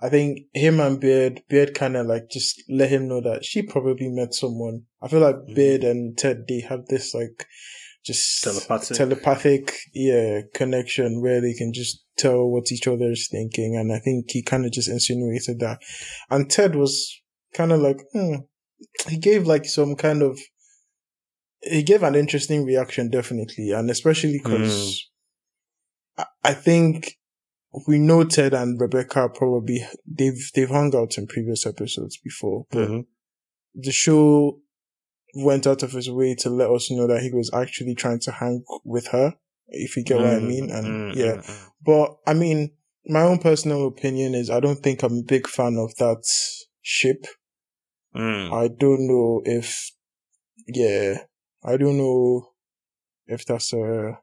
I 0.00 0.08
think 0.08 0.40
him 0.52 0.80
and 0.80 1.00
Beard, 1.00 1.42
Beard 1.48 1.74
kind 1.74 1.96
of 1.96 2.06
like 2.06 2.28
just 2.30 2.62
let 2.68 2.90
him 2.90 3.08
know 3.08 3.20
that 3.20 3.44
she 3.44 3.62
probably 3.62 4.08
met 4.08 4.34
someone. 4.34 4.82
I 5.00 5.08
feel 5.08 5.20
like 5.20 5.36
mm-hmm. 5.36 5.54
Beard 5.54 5.84
and 5.84 6.18
Ted 6.18 6.44
they 6.48 6.60
have 6.60 6.86
this 6.86 7.14
like 7.14 7.46
just 8.04 8.44
telepathic, 8.44 8.96
telepathic, 8.96 9.74
yeah, 9.92 10.40
connection 10.54 11.22
where 11.22 11.40
they 11.40 11.54
can 11.54 11.72
just 11.72 12.04
tell 12.16 12.48
what 12.48 12.70
each 12.70 12.86
other 12.86 13.10
is 13.10 13.28
thinking, 13.30 13.76
and 13.76 13.92
I 13.92 13.98
think 13.98 14.30
he 14.30 14.42
kind 14.42 14.64
of 14.64 14.72
just 14.72 14.88
insinuated 14.88 15.60
that, 15.60 15.78
and 16.30 16.50
Ted 16.50 16.74
was 16.76 17.20
kind 17.54 17.72
of 17.72 17.80
like, 17.80 18.00
hmm, 18.12 18.34
he 19.08 19.18
gave 19.18 19.46
like 19.46 19.64
some 19.64 19.96
kind 19.96 20.22
of 20.22 20.38
he 21.62 21.82
gave 21.82 22.02
an 22.02 22.14
interesting 22.14 22.64
reaction 22.64 23.10
definitely, 23.10 23.70
and 23.70 23.90
especially 23.90 24.38
because 24.42 25.08
mm. 26.18 26.24
I, 26.44 26.50
I 26.50 26.54
think 26.54 27.16
we 27.88 27.98
know 27.98 28.24
Ted 28.24 28.54
and 28.54 28.80
Rebecca 28.80 29.28
probably 29.34 29.86
they've 30.06 30.50
they've 30.54 30.68
hung 30.68 30.94
out 30.94 31.18
in 31.18 31.26
previous 31.26 31.66
episodes 31.66 32.18
before, 32.18 32.66
but 32.70 32.88
mm-hmm. 32.88 33.00
the 33.74 33.92
show 33.92 34.60
went 35.34 35.66
out 35.66 35.82
of 35.82 35.92
his 35.92 36.10
way 36.10 36.34
to 36.36 36.50
let 36.50 36.70
us 36.70 36.90
know 36.90 37.06
that 37.06 37.22
he 37.22 37.30
was 37.32 37.50
actually 37.52 37.94
trying 37.94 38.20
to 38.20 38.32
hang 38.32 38.64
with 38.84 39.08
her, 39.08 39.34
if 39.68 39.96
you 39.96 40.04
get 40.04 40.18
what 40.18 40.26
I 40.26 40.38
mm, 40.38 40.46
mean. 40.46 40.70
And 40.70 40.86
mm-hmm. 41.14 41.18
yeah, 41.18 41.42
but 41.84 42.16
I 42.26 42.34
mean, 42.34 42.72
my 43.06 43.22
own 43.22 43.38
personal 43.38 43.86
opinion 43.86 44.34
is 44.34 44.50
I 44.50 44.60
don't 44.60 44.80
think 44.80 45.02
I'm 45.02 45.18
a 45.18 45.22
big 45.22 45.46
fan 45.48 45.76
of 45.76 45.94
that 45.96 46.24
ship. 46.82 47.26
Mm. 48.14 48.52
I 48.52 48.68
don't 48.68 49.06
know 49.08 49.42
if, 49.44 49.90
yeah, 50.68 51.18
I 51.64 51.76
don't 51.76 51.98
know 51.98 52.50
if 53.26 53.44
that's 53.44 53.72
a 53.72 54.18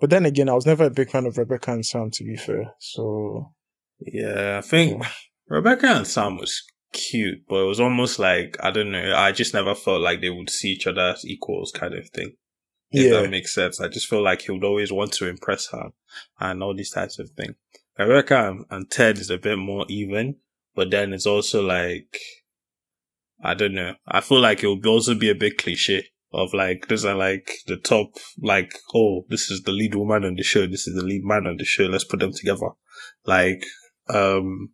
but 0.00 0.08
then 0.08 0.24
again, 0.24 0.48
I 0.48 0.54
was 0.54 0.66
never 0.66 0.84
a 0.84 0.90
big 0.90 1.10
fan 1.10 1.26
of 1.26 1.36
Rebecca 1.36 1.72
and 1.72 1.84
Sam, 1.84 2.10
to 2.12 2.24
be 2.24 2.34
fair. 2.34 2.72
So 2.80 3.52
yeah, 4.00 4.58
I 4.58 4.66
think 4.66 5.02
yeah. 5.02 5.10
Rebecca 5.48 5.88
and 5.88 6.06
Sam 6.06 6.38
was 6.38 6.62
cute, 6.92 7.42
but 7.48 7.62
it 7.62 7.66
was 7.66 7.80
almost 7.80 8.18
like 8.18 8.56
I 8.62 8.70
don't 8.70 8.90
know. 8.90 9.14
I 9.14 9.32
just 9.32 9.54
never 9.54 9.74
felt 9.74 10.00
like 10.00 10.20
they 10.20 10.30
would 10.30 10.50
see 10.50 10.70
each 10.70 10.86
other 10.86 11.00
as 11.00 11.24
equals, 11.24 11.72
kind 11.72 11.94
of 11.94 12.08
thing. 12.10 12.32
If 12.92 13.04
yeah. 13.04 13.20
that 13.20 13.30
makes 13.30 13.54
sense. 13.54 13.80
I 13.80 13.88
just 13.88 14.08
feel 14.08 14.22
like 14.22 14.42
he 14.42 14.52
would 14.52 14.64
always 14.64 14.92
want 14.92 15.12
to 15.14 15.28
impress 15.28 15.68
her 15.70 15.90
and 16.40 16.62
all 16.62 16.74
these 16.74 16.90
types 16.90 17.18
of 17.18 17.30
things. 17.30 17.54
Rebecca 17.96 18.56
and 18.70 18.90
Ted 18.90 19.18
is 19.18 19.30
a 19.30 19.38
bit 19.38 19.58
more 19.58 19.84
even, 19.88 20.36
but 20.74 20.90
then 20.90 21.12
it's 21.12 21.26
also 21.26 21.62
like 21.62 22.18
I 23.42 23.54
don't 23.54 23.74
know. 23.74 23.94
I 24.06 24.20
feel 24.20 24.40
like 24.40 24.62
it 24.62 24.68
would 24.68 24.86
also 24.86 25.14
be 25.14 25.30
a 25.30 25.34
bit 25.34 25.58
cliche 25.58 26.06
of 26.32 26.54
like 26.54 26.88
these 26.88 27.04
are 27.04 27.14
like 27.14 27.50
the 27.66 27.76
top 27.76 28.10
like 28.40 28.72
oh 28.94 29.24
this 29.28 29.50
is 29.50 29.62
the 29.62 29.72
lead 29.72 29.94
woman 29.94 30.24
on 30.24 30.36
the 30.36 30.42
show 30.42 30.66
this 30.66 30.86
is 30.86 30.94
the 30.94 31.02
lead 31.02 31.24
man 31.24 31.46
on 31.46 31.56
the 31.56 31.64
show 31.64 31.86
let's 31.86 32.04
put 32.04 32.20
them 32.20 32.32
together 32.32 32.68
like 33.26 33.64
um 34.08 34.70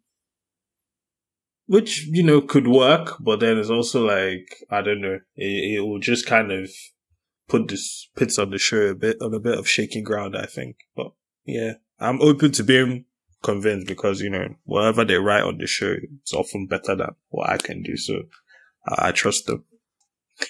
which 1.66 2.06
you 2.06 2.22
know 2.22 2.40
could 2.40 2.66
work 2.66 3.16
but 3.20 3.40
then 3.40 3.58
it's 3.58 3.70
also 3.70 4.04
like 4.04 4.56
i 4.70 4.80
don't 4.80 5.00
know 5.00 5.18
it, 5.36 5.78
it 5.78 5.80
will 5.80 5.98
just 5.98 6.26
kind 6.26 6.52
of 6.52 6.70
put 7.48 7.68
this 7.68 8.08
pits 8.16 8.38
on 8.38 8.50
the 8.50 8.58
show 8.58 8.88
a 8.88 8.94
bit 8.94 9.16
on 9.20 9.32
a 9.34 9.40
bit 9.40 9.58
of 9.58 9.68
shaky 9.68 10.02
ground 10.02 10.36
i 10.36 10.46
think 10.46 10.76
but 10.94 11.12
yeah 11.44 11.74
i'm 12.00 12.20
open 12.20 12.50
to 12.50 12.64
being 12.64 13.04
convinced 13.42 13.86
because 13.86 14.20
you 14.20 14.30
know 14.30 14.48
whatever 14.64 15.04
they 15.04 15.16
write 15.16 15.44
on 15.44 15.58
the 15.58 15.66
show 15.66 15.94
it's 16.20 16.32
often 16.32 16.66
better 16.66 16.96
than 16.96 17.14
what 17.28 17.48
i 17.48 17.56
can 17.56 17.82
do 17.82 17.96
so 17.96 18.22
i, 18.88 19.08
I 19.08 19.12
trust 19.12 19.46
them 19.46 19.64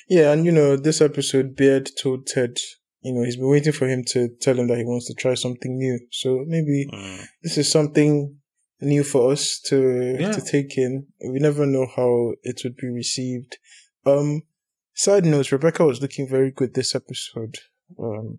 yeah, 0.09 0.33
and 0.33 0.45
you 0.45 0.53
know, 0.53 0.77
this 0.77 1.01
episode, 1.01 1.57
Beard 1.57 1.91
told 2.01 2.27
Ted, 2.27 2.59
you 3.03 3.13
know, 3.13 3.23
he's 3.23 3.37
been 3.37 3.49
waiting 3.49 3.73
for 3.73 3.89
him 3.89 4.05
to 4.09 4.29
tell 4.41 4.59
him 4.59 4.69
that 4.69 4.79
he 4.79 4.85
wants 4.85 5.07
to 5.07 5.15
try 5.15 5.35
something 5.35 5.77
new. 5.77 6.01
So 6.11 6.45
maybe 6.47 6.89
mm. 6.93 7.25
this 7.43 7.59
is 7.59 7.71
something 7.71 8.37
new 8.81 9.03
for 9.03 9.33
us 9.33 9.61
to 9.67 10.17
yeah. 10.19 10.33
to 10.33 10.41
take 10.41 10.77
in. 10.77 11.07
We 11.21 11.39
never 11.39 11.67
know 11.67 11.87
how 11.95 12.35
it 12.43 12.61
would 12.65 12.77
be 12.77 12.89
received. 12.89 13.59
Um, 14.05 14.43
side 14.95 15.25
notes: 15.25 15.53
Rebecca 15.53 15.85
was 15.85 16.01
looking 16.01 16.29
very 16.29 16.51
good 16.51 16.75
this 16.75 16.95
episode. 16.95 17.59
Um, 17.99 18.39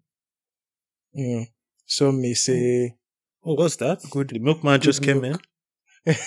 yeah, 1.13 1.45
some 1.85 2.21
may 2.21 2.33
say, 2.33 2.95
"What 3.41 3.57
was 3.57 3.77
that?" 3.77 4.01
Good. 4.09 4.29
The 4.29 4.39
milkman 4.39 4.81
just 4.81 5.01
came 5.03 5.23
in. 5.23 5.37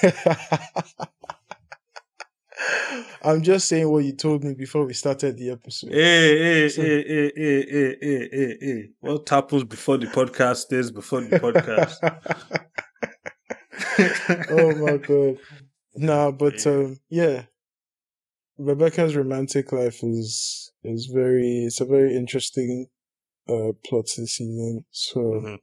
I'm 3.23 3.43
just 3.43 3.69
saying 3.69 3.89
what 3.91 4.05
you 4.05 4.13
told 4.13 4.45
me 4.45 4.55
before 4.55 4.87
we 4.87 4.95
started 4.95 5.37
the 5.37 5.51
episode. 5.51 5.93
Hey, 5.93 6.39
hey, 6.39 6.69
so, 6.69 6.83
hey, 6.83 7.05
hey, 7.07 7.33
hey, 7.37 7.67
hey, 7.71 7.99
hey, 8.01 8.29
hey, 8.33 8.57
hey. 8.61 8.89
What 9.01 9.29
happens 9.29 9.65
before 9.65 9.99
the 9.99 10.07
podcast 10.07 10.73
is 10.73 10.91
before 10.91 11.21
the 11.21 11.39
podcast? 11.39 11.99
oh 14.51 14.75
my 14.77 14.97
god. 14.97 15.39
Nah, 15.97 16.31
but 16.31 16.65
yeah. 16.65 16.73
um 16.73 16.97
yeah. 17.09 17.43
Rebecca's 18.59 19.17
romantic 19.17 19.73
life 19.73 20.03
is 20.03 20.71
is 20.85 21.07
very 21.07 21.65
it's 21.67 21.81
a 21.81 21.87
very 21.87 22.17
interesting 22.17 22.89
uh 23.49 23.73
plot 23.85 24.07
this 24.17 24.37
season. 24.37 24.85
So 24.91 25.21
mm-hmm. 25.21 25.55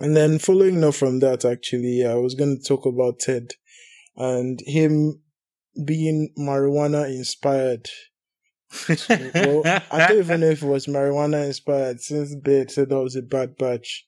and 0.00 0.16
then 0.16 0.38
following 0.38 0.82
up 0.84 0.94
from 0.94 1.20
that 1.20 1.44
actually 1.44 2.04
I 2.04 2.14
was 2.14 2.34
gonna 2.34 2.58
talk 2.58 2.86
about 2.86 3.20
Ted 3.20 3.54
and 4.16 4.60
him 4.66 5.20
being 5.84 6.30
marijuana 6.38 7.06
inspired. 7.06 7.88
well, 8.88 9.62
I 9.90 10.06
don't 10.06 10.18
even 10.18 10.40
know 10.40 10.48
if 10.48 10.62
it 10.62 10.66
was 10.66 10.86
marijuana 10.86 11.46
inspired 11.46 12.00
since 12.00 12.34
Beard 12.34 12.70
said 12.70 12.88
that 12.88 13.00
was 13.00 13.16
a 13.16 13.22
bad 13.22 13.56
batch. 13.56 14.04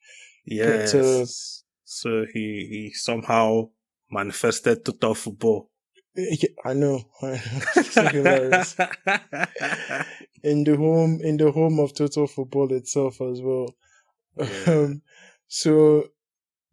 Yes. 0.47 0.93
But, 0.93 1.01
uh, 1.01 1.25
so 1.95 2.27
he 2.33 2.67
he 2.71 2.93
somehow 2.93 3.69
manifested 4.11 4.85
total 4.85 5.15
football. 5.15 5.71
Yeah, 6.17 6.49
I 6.65 6.75
know. 6.75 7.01
in 10.43 10.65
the 10.65 10.77
home 10.77 11.21
in 11.23 11.37
the 11.37 11.53
home 11.53 11.79
of 11.79 11.95
total 11.95 12.27
football 12.27 12.73
itself 12.73 13.21
as 13.21 13.41
well. 13.41 13.75
Yeah. 14.37 14.65
Um, 14.67 15.03
so 15.47 16.09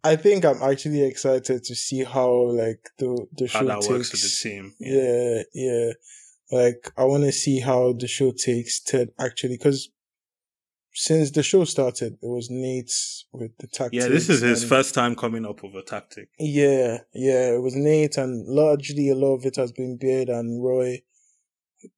I 0.03 0.15
think 0.15 0.43
I'm 0.43 0.61
actually 0.63 1.03
excited 1.03 1.63
to 1.65 1.75
see 1.75 2.03
how 2.03 2.31
like 2.31 2.89
the 2.97 3.27
the 3.37 3.47
show 3.47 3.59
how 3.59 3.65
that 3.65 3.81
takes. 3.81 3.89
works 3.89 4.11
with 4.11 4.21
the 4.23 4.49
team. 4.49 4.73
Yeah, 4.79 5.43
yeah. 5.53 5.75
yeah. 5.75 5.91
Like 6.51 6.91
I 6.97 7.03
want 7.03 7.23
to 7.23 7.31
see 7.31 7.59
how 7.59 7.93
the 7.93 8.07
show 8.07 8.31
takes 8.31 8.79
Ted 8.79 9.09
actually 9.19 9.57
because 9.57 9.89
since 10.93 11.31
the 11.31 11.43
show 11.43 11.63
started, 11.63 12.13
it 12.13 12.27
was 12.27 12.50
Nate 12.50 12.91
with 13.31 13.51
the 13.60 13.67
tactic. 13.67 14.01
Yeah, 14.01 14.07
this 14.07 14.29
is 14.29 14.41
his 14.41 14.63
first 14.63 14.93
time 14.93 15.15
coming 15.15 15.45
up 15.45 15.63
with 15.63 15.74
a 15.75 15.81
tactic. 15.81 16.29
Yeah, 16.38 17.00
yeah, 17.13 17.53
it 17.53 17.62
was 17.62 17.75
Nate, 17.75 18.17
and 18.17 18.45
largely 18.48 19.10
a 19.10 19.15
lot 19.15 19.36
of 19.36 19.45
it 19.45 19.55
has 19.55 19.71
been 19.71 19.98
Beard 19.98 20.29
and 20.29 20.63
Roy. 20.63 21.01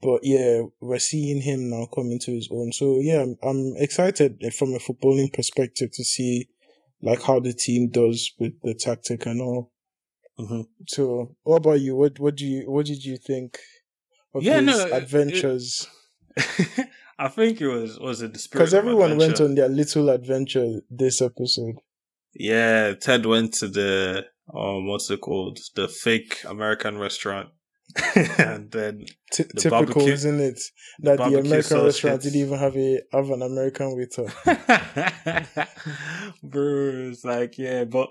But 0.02 0.22
yeah, 0.24 0.62
we're 0.80 1.00
seeing 1.00 1.42
him 1.42 1.70
now 1.70 1.88
coming 1.94 2.20
to 2.20 2.32
his 2.32 2.48
own. 2.52 2.72
So 2.72 3.00
yeah, 3.02 3.22
I'm, 3.22 3.36
I'm 3.44 3.74
excited 3.78 4.42
from 4.58 4.74
a 4.74 4.80
footballing 4.80 5.34
perspective 5.34 5.92
to 5.94 6.04
see 6.06 6.48
like 7.02 7.22
how 7.22 7.40
the 7.40 7.54
team 7.54 7.90
does 7.90 8.32
with 8.40 8.54
the 8.62 8.74
tactic 8.74 9.26
and 9.26 9.42
all. 9.42 9.72
Mm-hmm. 10.40 10.62
So, 10.88 11.36
what 11.44 11.58
about 11.58 11.82
you? 11.82 11.96
What 11.96 12.20
what 12.20 12.36
do 12.36 12.46
you 12.46 12.72
what 12.72 12.86
did 12.86 13.04
you 13.04 13.18
think 13.18 13.60
of 14.34 14.42
yeah, 14.42 14.62
his 14.62 14.66
no, 14.66 14.92
adventures? 14.92 15.88
It, 16.36 16.88
I 17.20 17.28
think 17.28 17.62
it 17.62 17.68
was 17.68 18.00
was 18.00 18.22
it 18.22 18.34
because 18.52 18.74
everyone 18.74 19.18
went 19.18 19.40
on 19.40 19.56
their 19.56 19.70
little 19.70 20.10
adventure 20.10 20.82
this 20.90 21.22
episode. 21.22 21.76
Yeah, 22.34 22.94
Ted 22.94 23.26
went 23.26 23.54
to 23.56 23.68
the 23.68 24.26
um 24.54 24.88
what's 24.88 25.10
it 25.10 25.22
called 25.22 25.60
the 25.76 25.88
fake 25.88 26.44
American 26.48 26.98
restaurant. 26.98 27.50
and 28.40 28.72
then 28.72 29.06
T- 29.32 29.44
the 29.44 29.62
typical, 29.62 29.86
barbecue, 29.86 30.14
isn't 30.14 30.40
it? 30.40 30.60
That 31.00 31.18
the, 31.18 31.30
the 31.30 31.40
American 31.40 31.84
restaurant 31.84 32.24
hits. 32.24 32.26
didn't 32.26 32.48
even 32.48 32.58
have 32.58 32.76
a 32.76 33.02
have 33.12 33.30
an 33.30 33.42
American 33.44 33.96
waiter. 33.96 34.34
Bro, 36.44 37.12
it's 37.12 37.24
like 37.24 37.58
yeah, 37.58 37.84
but 37.84 38.10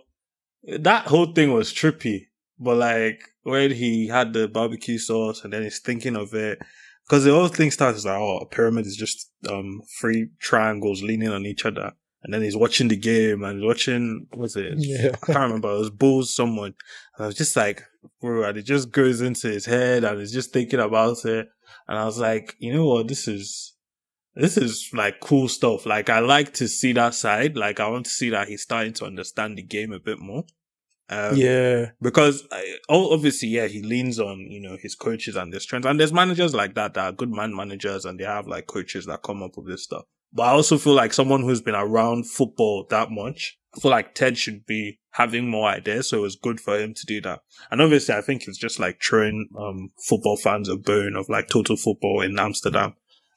that 0.63 1.07
whole 1.09 1.33
thing 1.33 1.53
was 1.53 1.73
trippy. 1.73 2.27
But 2.59 2.77
like 2.77 3.23
when 3.43 3.73
he 3.73 4.07
had 4.07 4.33
the 4.33 4.47
barbecue 4.47 4.99
sauce 4.99 5.43
and 5.43 5.53
then 5.53 5.65
he's 5.65 5.81
thinking 5.81 6.15
of 6.15 6.33
it, 6.35 6.61
because 7.07 7.25
the 7.25 7.33
whole 7.33 7.49
thing 7.49 7.71
starts 7.71 8.05
like, 8.05 8.19
oh, 8.19 8.39
a 8.39 8.47
pyramid 8.47 8.87
is 8.87 8.97
just 8.97 9.31
um 9.49 9.83
three 10.01 10.29
triangles 10.41 11.03
leaning 11.03 11.29
on 11.29 11.47
each 11.47 11.65
other 11.65 11.93
and 12.25 12.33
then 12.33 12.43
he's 12.43 12.57
watching 12.57 12.89
the 12.89 12.97
game 12.97 13.43
and 13.43 13.59
he's 13.59 13.67
watching 13.67 14.27
what's 14.35 14.57
it? 14.57 14.75
Yeah. 14.79 15.11
I 15.23 15.27
can't 15.27 15.39
remember. 15.39 15.73
It 15.73 15.79
was 15.79 15.91
Bulls 15.91 16.35
someone. 16.35 16.75
And 17.17 17.25
I 17.25 17.27
was 17.27 17.35
just 17.35 17.57
like, 17.57 17.83
bro, 18.21 18.45
and 18.45 18.59
it 18.59 18.63
just 18.63 18.91
goes 18.91 19.21
into 19.21 19.49
his 19.49 19.67
head 19.67 20.05
and 20.05 20.21
he's 20.21 20.33
just 20.33 20.53
thinking 20.53 20.81
about 20.81 21.25
it. 21.25 21.49
And 21.89 21.99
I 21.99 22.05
was 22.05 22.19
like, 22.19 22.55
you 22.59 22.73
know 22.73 22.87
what? 22.87 23.09
This 23.09 23.27
is 23.27 23.75
this 24.35 24.57
is 24.57 24.89
like 24.95 25.21
cool 25.21 25.49
stuff. 25.49 25.85
Like 25.85 26.09
I 26.09 26.21
like 26.21 26.55
to 26.55 26.69
see 26.69 26.93
that 26.93 27.15
side. 27.15 27.57
Like 27.57 27.81
I 27.81 27.89
want 27.89 28.07
to 28.07 28.11
see 28.11 28.31
that 28.31 28.49
he's 28.49 28.63
starting 28.63 28.93
to 28.95 29.07
understand 29.07 29.59
the 29.59 29.63
game 29.63 29.93
a 29.93 29.99
bit 29.99 30.21
more. 30.21 30.45
Um, 31.09 31.37
yeah, 31.37 31.91
because 32.01 32.47
oh, 32.89 33.13
obviously, 33.13 33.49
yeah, 33.49 33.67
he 33.67 33.83
leans 33.83 34.19
on 34.19 34.39
you 34.39 34.61
know 34.61 34.77
his 34.81 34.95
coaches 34.95 35.37
and 35.37 35.53
their 35.53 35.61
strengths, 35.61 35.87
and 35.87 36.01
there's 36.01 36.13
managers 36.13 36.55
like 36.55 36.75
that 36.75 36.95
that 36.95 37.05
are 37.05 37.13
good 37.13 37.31
man 37.31 37.55
managers, 37.55 38.05
and 38.05 38.19
they 38.19 38.25
have 38.25 38.47
like 38.47 38.67
coaches 38.67 39.07
that 39.07 39.23
come 39.23 39.43
up 39.43 39.57
with 39.57 39.67
this 39.67 39.85
stuff. 39.85 40.05
But 40.33 40.45
I 40.45 40.51
also 40.53 40.79
feel 40.79 40.95
like 40.95 41.13
someone 41.13 41.43
who's 41.43 41.61
been 41.61 41.75
around 41.75 42.27
football 42.27 42.87
that 42.89 43.11
much, 43.11 43.59
I 43.77 43.81
feel 43.81 43.91
like 43.91 44.15
Ted 44.15 44.39
should 44.39 44.65
be 44.65 44.99
having 45.11 45.49
more 45.49 45.69
ideas. 45.69 46.09
So 46.09 46.19
it 46.19 46.23
was 46.23 46.37
good 46.37 46.61
for 46.61 46.79
him 46.79 46.95
to 46.95 47.07
do 47.07 47.21
that. 47.23 47.41
And 47.71 47.83
obviously, 47.83 48.15
I 48.15 48.23
think 48.23 48.45
it's 48.47 48.59
just 48.59 48.81
like 48.81 49.01
throwing 49.03 49.49
um, 49.59 49.91
football 50.09 50.37
fans 50.37 50.69
a 50.69 50.77
bone 50.77 51.17
of 51.17 51.29
like 51.29 51.49
total 51.49 51.77
football 51.77 52.23
in 52.23 52.39
Amsterdam. 52.39 52.95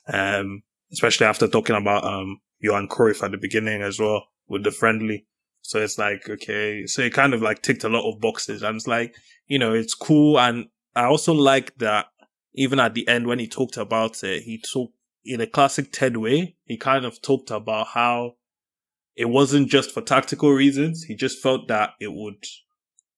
Um, 0.08 0.64
especially 0.94 1.26
after 1.26 1.48
talking 1.48 1.76
about 1.76 2.06
um, 2.06 2.40
Johan 2.60 2.88
Cruyff 2.88 3.24
at 3.24 3.32
the 3.32 3.38
beginning 3.38 3.82
as 3.82 4.00
well 4.00 4.28
with 4.48 4.64
the 4.64 4.72
friendly. 4.72 5.26
So 5.66 5.82
it's 5.82 5.98
like, 5.98 6.30
okay, 6.30 6.86
so 6.86 7.02
it 7.02 7.14
kind 7.14 7.34
of 7.34 7.42
like 7.42 7.64
ticked 7.64 7.84
a 7.84 7.90
lot 7.90 8.08
of 8.08 8.22
boxes 8.22 8.62
and 8.62 8.76
it's 8.76 8.86
like, 8.86 9.16
you 9.48 9.58
know, 9.58 9.74
it's 9.74 9.96
cool. 9.96 10.40
And 10.40 10.68
I 10.96 11.06
also 11.06 11.34
like 11.34 11.76
that 11.80 12.06
even 12.54 12.80
at 12.80 12.94
the 12.94 13.08
end 13.08 13.26
when 13.26 13.40
he 13.40 13.48
talked 13.48 13.76
about 13.76 14.24
it, 14.24 14.44
he 14.44 14.60
talked 14.60 14.94
in 15.26 15.42
a 15.42 15.48
classic 15.48 15.92
Ted 15.92 16.18
way. 16.18 16.56
He 16.66 16.78
kind 16.78 17.04
of 17.04 17.20
talked 17.20 17.50
about 17.50 17.88
how 17.88 18.36
it 19.16 19.26
wasn't 19.26 19.70
just 19.70 19.92
for 19.92 20.02
tactical 20.02 20.52
reasons. 20.52 21.04
He 21.04 21.16
just 21.16 21.42
felt 21.42 21.68
that 21.68 21.94
it 22.00 22.14
would 22.14 22.44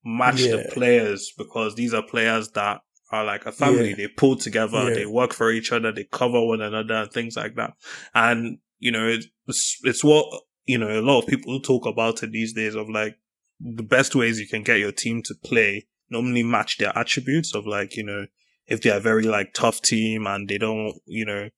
match 0.05 0.39
yeah. 0.39 0.55
the 0.55 0.69
players 0.71 1.33
because 1.37 1.75
these 1.75 1.93
are 1.93 2.01
players 2.01 2.49
that 2.51 2.79
are 3.11 3.25
like 3.25 3.45
a 3.45 3.51
family. 3.51 3.89
Yeah. 3.89 3.95
They 3.97 4.07
pull 4.07 4.37
together, 4.37 4.87
yeah. 4.87 4.95
they 4.95 5.05
work 5.05 5.33
for 5.33 5.51
each 5.51 5.73
other, 5.73 5.91
they 5.91 6.05
cover 6.05 6.41
one 6.45 6.61
another 6.61 6.95
and 6.95 7.11
things 7.11 7.35
like 7.35 7.55
that. 7.55 7.73
And, 8.15 8.59
you 8.79 8.91
know, 8.91 9.05
it's, 9.05 9.79
it's 9.83 10.01
what, 10.01 10.27
you 10.67 10.77
know, 10.77 10.99
a 10.99 11.01
lot 11.01 11.21
of 11.21 11.27
people 11.27 11.59
talk 11.59 11.85
about 11.85 12.21
it 12.21 12.31
these 12.31 12.53
days 12.53 12.75
of 12.75 12.89
like 12.89 13.17
the 13.59 13.83
best 13.83 14.13
ways 14.13 14.39
you 14.39 14.47
can 14.47 14.61
get 14.61 14.79
your 14.79 14.91
team 14.91 15.23
to 15.23 15.33
play 15.43 15.87
normally 16.09 16.43
match 16.43 16.77
their 16.77 16.97
attributes 16.97 17.53
of 17.53 17.65
like, 17.65 17.95
you 17.95 18.03
know, 18.03 18.27
if 18.67 18.81
they're 18.81 18.99
very 18.99 19.23
like 19.23 19.53
tough 19.53 19.81
team 19.81 20.27
and 20.27 20.47
they 20.47 20.57
don't, 20.57 20.95
you 21.05 21.25
know, 21.25 21.49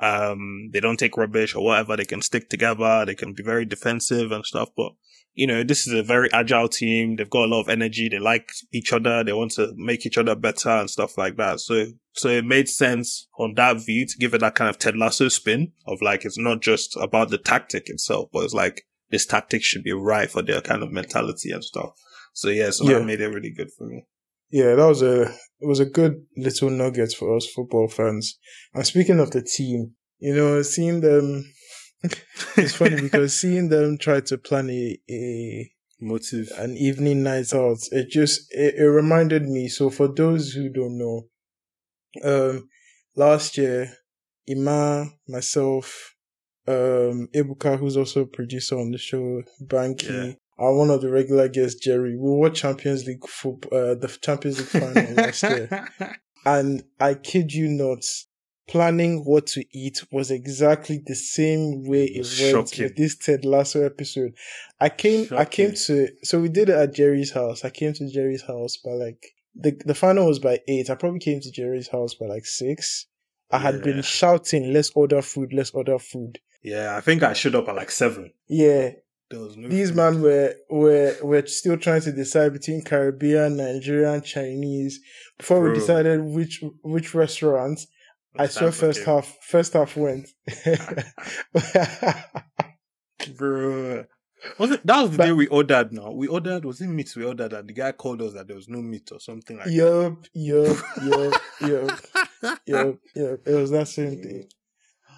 um, 0.00 0.70
they 0.72 0.80
don't 0.80 0.98
take 0.98 1.16
rubbish 1.16 1.54
or 1.54 1.64
whatever, 1.64 1.96
they 1.96 2.04
can 2.04 2.22
stick 2.22 2.48
together, 2.48 3.04
they 3.04 3.14
can 3.14 3.32
be 3.32 3.42
very 3.42 3.64
defensive 3.64 4.32
and 4.32 4.44
stuff. 4.44 4.70
But, 4.76 4.92
you 5.34 5.46
know, 5.46 5.64
this 5.64 5.86
is 5.86 5.92
a 5.92 6.02
very 6.02 6.32
agile 6.32 6.68
team. 6.68 7.16
They've 7.16 7.28
got 7.28 7.44
a 7.44 7.50
lot 7.50 7.62
of 7.62 7.68
energy. 7.68 8.08
They 8.08 8.18
like 8.18 8.52
each 8.72 8.92
other. 8.92 9.24
They 9.24 9.32
want 9.32 9.52
to 9.52 9.72
make 9.76 10.06
each 10.06 10.16
other 10.16 10.34
better 10.34 10.70
and 10.70 10.88
stuff 10.88 11.18
like 11.18 11.36
that. 11.36 11.60
So, 11.60 11.86
so 12.12 12.28
it 12.28 12.44
made 12.44 12.68
sense 12.68 13.28
on 13.38 13.54
that 13.54 13.84
view 13.84 14.06
to 14.06 14.16
give 14.18 14.34
it 14.34 14.40
that 14.42 14.54
kind 14.54 14.70
of 14.70 14.78
Ted 14.78 14.96
Lasso 14.96 15.28
spin 15.28 15.72
of 15.86 16.00
like, 16.00 16.24
it's 16.24 16.38
not 16.38 16.62
just 16.62 16.96
about 17.00 17.30
the 17.30 17.38
tactic 17.38 17.88
itself, 17.88 18.28
but 18.32 18.44
it's 18.44 18.54
like 18.54 18.82
this 19.10 19.26
tactic 19.26 19.62
should 19.62 19.82
be 19.82 19.92
right 19.92 20.30
for 20.30 20.42
their 20.42 20.60
kind 20.60 20.82
of 20.82 20.92
mentality 20.92 21.50
and 21.50 21.64
stuff. 21.64 21.90
So 22.32 22.48
yeah, 22.48 22.70
so 22.70 22.84
yeah. 22.84 22.98
that 22.98 23.04
made 23.04 23.20
it 23.20 23.28
really 23.28 23.52
good 23.52 23.70
for 23.76 23.86
me. 23.86 24.06
Yeah, 24.50 24.74
that 24.74 24.86
was 24.86 25.02
a 25.02 25.22
it 25.22 25.66
was 25.66 25.80
a 25.80 25.86
good 25.86 26.26
little 26.36 26.70
nugget 26.70 27.12
for 27.12 27.36
us 27.36 27.46
football 27.46 27.88
fans. 27.88 28.38
And 28.72 28.86
speaking 28.86 29.18
of 29.18 29.30
the 29.30 29.42
team, 29.42 29.94
you 30.18 30.34
know, 30.34 30.62
seeing 30.62 31.00
them 31.00 31.44
it's 32.56 32.74
funny 32.74 33.00
because 33.00 33.34
seeing 33.34 33.68
them 33.68 33.98
try 33.98 34.20
to 34.20 34.38
plan 34.38 34.70
a, 34.70 34.98
a 35.10 35.70
motive 36.00 36.50
an 36.58 36.76
evening 36.76 37.22
night 37.22 37.52
out, 37.54 37.78
it 37.92 38.08
just 38.10 38.52
it, 38.52 38.74
it 38.76 38.84
reminded 38.84 39.44
me. 39.44 39.68
So 39.68 39.90
for 39.90 40.08
those 40.08 40.52
who 40.52 40.68
don't 40.68 40.98
know, 40.98 41.26
um 42.22 42.68
last 43.16 43.56
year, 43.58 43.92
Ima, 44.46 45.06
myself, 45.28 46.14
um 46.68 47.28
Ebuka, 47.34 47.78
who's 47.78 47.96
also 47.96 48.22
a 48.22 48.26
producer 48.26 48.78
on 48.78 48.90
the 48.90 48.98
show, 48.98 49.42
Banky, 49.62 50.10
yeah 50.10 50.34
and 50.58 50.78
one 50.78 50.90
of 50.90 51.00
the 51.00 51.10
regular 51.10 51.48
guests, 51.48 51.80
Jerry, 51.80 52.16
we 52.16 52.30
watched 52.30 52.62
Champions 52.62 53.06
League 53.06 53.26
football, 53.26 53.76
uh, 53.76 53.94
the 53.94 54.08
Champions 54.22 54.58
League 54.58 54.82
final 54.82 55.14
last 55.14 55.42
year. 55.42 55.88
And 56.46 56.82
I 57.00 57.14
kid 57.14 57.54
you 57.54 57.68
not, 57.68 58.04
planning 58.66 59.24
what 59.24 59.46
to 59.48 59.64
eat 59.72 60.04
was 60.10 60.30
exactly 60.30 61.02
the 61.04 61.14
same 61.14 61.84
way 61.84 62.04
it 62.04 62.26
went 62.40 62.68
Shocking. 62.68 62.84
with 62.84 62.96
this 62.96 63.16
Ted 63.16 63.44
Lasso 63.44 63.84
episode. 63.84 64.34
I 64.80 64.88
came, 64.88 65.24
Shocking. 65.24 65.38
I 65.38 65.44
came 65.44 65.74
to, 65.86 66.08
so 66.22 66.40
we 66.40 66.48
did 66.48 66.68
it 66.68 66.76
at 66.76 66.94
Jerry's 66.94 67.32
house. 67.32 67.64
I 67.64 67.70
came 67.70 67.92
to 67.94 68.10
Jerry's 68.10 68.42
house 68.42 68.76
by 68.76 68.92
like, 68.92 69.34
the, 69.54 69.80
the 69.84 69.94
final 69.94 70.26
was 70.26 70.38
by 70.38 70.60
eight. 70.66 70.90
I 70.90 70.94
probably 70.94 71.20
came 71.20 71.40
to 71.40 71.50
Jerry's 71.50 71.88
house 71.88 72.14
by 72.14 72.26
like 72.26 72.46
six. 72.46 73.06
I 73.50 73.58
had 73.58 73.76
yeah. 73.76 73.82
been 73.82 74.02
shouting, 74.02 74.72
let's 74.72 74.90
order 74.94 75.22
food, 75.22 75.52
let's 75.52 75.70
order 75.70 75.98
food. 75.98 76.40
Yeah, 76.62 76.96
I 76.96 77.00
think 77.02 77.22
I 77.22 77.34
showed 77.34 77.54
up 77.54 77.68
at 77.68 77.76
like 77.76 77.90
seven. 77.90 78.32
Yeah, 78.48 78.90
no 79.30 79.68
These 79.68 79.92
men 79.92 80.22
were 80.22 80.54
were 80.70 81.16
were 81.22 81.46
still 81.46 81.76
trying 81.76 82.02
to 82.02 82.12
decide 82.12 82.52
between 82.52 82.82
Caribbean, 82.82 83.56
Nigerian, 83.56 84.22
Chinese 84.22 85.00
before 85.38 85.60
Bro. 85.60 85.72
we 85.72 85.78
decided 85.78 86.22
which 86.22 86.62
which 86.82 87.14
restaurant. 87.14 87.86
I 88.36 88.46
saw 88.46 88.70
first 88.70 89.04
half. 89.04 89.36
First 89.42 89.74
half 89.74 89.96
went. 89.96 90.28
Bro, 93.36 94.04
was 94.58 94.72
it 94.72 94.86
that 94.86 95.02
was 95.02 95.12
the 95.12 95.18
but, 95.18 95.26
day 95.26 95.32
we 95.32 95.46
ordered? 95.46 95.92
Now 95.92 96.10
we 96.10 96.26
ordered. 96.26 96.64
Was 96.64 96.80
it 96.80 96.88
meat 96.88 97.10
we 97.16 97.24
ordered? 97.24 97.52
And 97.52 97.68
the 97.68 97.72
guy 97.72 97.92
called 97.92 98.22
us 98.22 98.34
that 98.34 98.46
there 98.46 98.56
was 98.56 98.68
no 98.68 98.82
meat 98.82 99.10
or 99.12 99.20
something 99.20 99.56
like. 99.56 99.68
Yup, 99.68 100.26
yup, 100.34 100.76
yup, 101.02 101.42
yup, 101.60 102.00
yup, 102.66 102.96
yup. 103.14 103.40
It 103.46 103.54
was 103.54 103.70
that 103.70 103.88
same 103.88 104.20
day. 104.20 104.48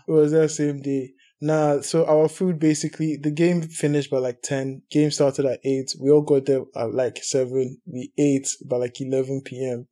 It 0.08 0.12
was 0.12 0.32
that 0.32 0.50
same 0.50 0.82
day. 0.82 1.14
Nah, 1.40 1.80
so 1.82 2.06
our 2.06 2.28
food 2.28 2.58
basically, 2.58 3.16
the 3.16 3.30
game 3.30 3.62
finished 3.62 4.10
by 4.10 4.18
like 4.18 4.40
10. 4.42 4.82
Game 4.90 5.10
started 5.10 5.44
at 5.44 5.60
8. 5.62 5.96
We 6.00 6.10
all 6.10 6.22
got 6.22 6.46
there 6.46 6.62
at 6.74 6.94
like 6.94 7.18
7. 7.22 7.78
We 7.86 8.10
ate 8.18 8.48
by 8.64 8.76
like 8.76 8.98
11 9.00 9.42
p.m. 9.44 9.86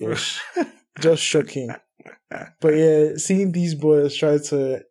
Just 1.00 1.22
shocking. 1.22 1.70
But 2.60 2.76
yeah, 2.76 3.16
seeing 3.16 3.52
these 3.52 3.74
boys 3.74 4.16
try 4.16 4.38
to 4.38 4.82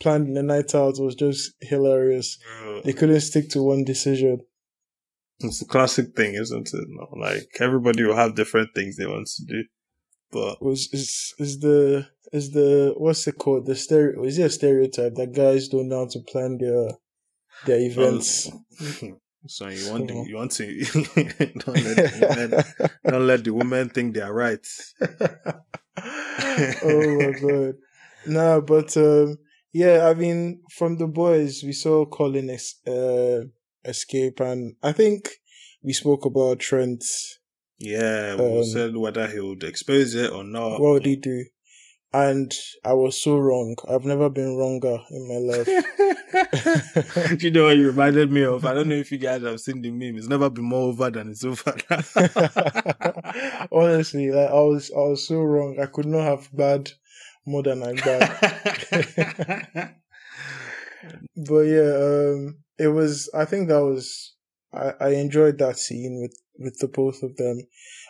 plan 0.00 0.34
the 0.34 0.42
night 0.42 0.74
out 0.74 0.98
was 0.98 1.14
just 1.14 1.52
hilarious. 1.60 2.38
They 2.84 2.92
couldn't 2.92 3.20
stick 3.20 3.50
to 3.50 3.62
one 3.62 3.84
decision. 3.84 4.40
It's 5.40 5.60
a 5.60 5.66
classic 5.66 6.16
thing, 6.16 6.34
isn't 6.34 6.72
it? 6.72 6.84
No, 6.88 7.08
like 7.18 7.48
everybody 7.60 8.04
will 8.04 8.16
have 8.16 8.36
different 8.36 8.70
things 8.74 8.96
they 8.96 9.06
want 9.06 9.26
to 9.26 9.44
do. 9.44 9.64
But 10.32 10.62
was 10.62 10.88
is 10.92 11.34
is 11.38 11.58
the 11.60 12.08
is 12.32 12.52
the 12.52 12.94
what's 12.96 13.26
it 13.26 13.38
called? 13.38 13.66
The 13.66 13.76
stereo 13.76 14.24
is 14.24 14.38
it 14.38 14.44
a 14.44 14.50
stereotype 14.50 15.14
that 15.14 15.34
guys 15.34 15.68
don't 15.68 15.88
know 15.88 16.00
how 16.00 16.06
to 16.06 16.20
plan 16.20 16.58
their 16.58 16.90
their 17.66 17.78
oh. 17.78 17.90
events? 17.90 18.50
so 19.48 19.68
you 19.68 19.90
want 19.90 20.08
to, 20.08 20.14
you 20.26 20.36
want 20.36 20.50
to 20.52 20.84
don't, 21.58 21.84
let 21.84 22.20
women, 22.20 22.64
don't 23.06 23.26
let 23.26 23.44
the 23.44 23.52
women 23.52 23.88
think 23.88 24.14
they 24.14 24.20
are 24.20 24.32
right. 24.32 24.66
oh 26.82 27.20
my 27.20 27.32
god. 27.40 27.74
No, 28.26 28.60
but 28.60 28.96
um, 28.96 29.38
yeah, 29.72 30.08
I 30.08 30.14
mean, 30.14 30.62
from 30.76 30.98
the 30.98 31.06
boys, 31.06 31.62
we 31.64 31.72
saw 31.72 32.06
Colin 32.06 32.50
es- 32.50 32.80
uh, 32.86 33.44
escape, 33.84 34.40
and 34.40 34.74
I 34.82 34.92
think 34.92 35.28
we 35.82 35.92
spoke 35.92 36.24
about 36.24 36.60
Trent 36.60 37.04
yeah, 37.78 38.36
we 38.36 38.58
um, 38.58 38.64
said 38.64 38.96
whether 38.96 39.26
he 39.26 39.38
would 39.40 39.62
expose 39.62 40.14
it 40.14 40.32
or 40.32 40.44
not. 40.44 40.80
What 40.80 40.92
would 40.92 41.06
he 41.06 41.16
do? 41.16 41.44
And 42.16 42.50
I 42.82 42.94
was 42.94 43.20
so 43.20 43.36
wrong. 43.36 43.76
I've 43.90 44.06
never 44.06 44.30
been 44.30 44.56
wronger 44.56 44.98
in 45.10 45.28
my 45.28 45.36
life. 45.36 45.68
you 47.42 47.50
know 47.50 47.64
what 47.64 47.76
you 47.76 47.88
reminded 47.88 48.32
me 48.32 48.42
of? 48.42 48.64
I 48.64 48.72
don't 48.72 48.88
know 48.88 48.94
if 48.94 49.12
you 49.12 49.18
guys 49.18 49.42
have 49.42 49.60
seen 49.60 49.82
the 49.82 49.90
meme. 49.90 50.16
It's 50.16 50.26
never 50.26 50.48
been 50.48 50.64
more 50.64 50.88
over 50.88 51.10
than 51.10 51.28
it's 51.28 51.44
over. 51.44 51.76
Honestly, 53.70 54.30
like 54.30 54.48
I 54.48 54.54
was, 54.54 54.90
I 54.96 55.00
was 55.00 55.28
so 55.28 55.42
wrong. 55.42 55.78
I 55.78 55.84
could 55.84 56.06
not 56.06 56.22
have 56.22 56.48
bad 56.56 56.90
more 57.44 57.62
than 57.62 57.82
I 57.82 57.92
bad. 57.92 58.34
but 61.36 61.60
yeah, 61.60 62.32
um, 62.32 62.56
it 62.78 62.88
was. 62.88 63.28
I 63.34 63.44
think 63.44 63.68
that 63.68 63.84
was. 63.84 64.35
I, 64.76 64.92
I 65.00 65.08
enjoyed 65.14 65.58
that 65.58 65.78
scene 65.78 66.20
with 66.20 66.36
with 66.58 66.78
the 66.78 66.88
both 66.88 67.22
of 67.22 67.36
them. 67.36 67.60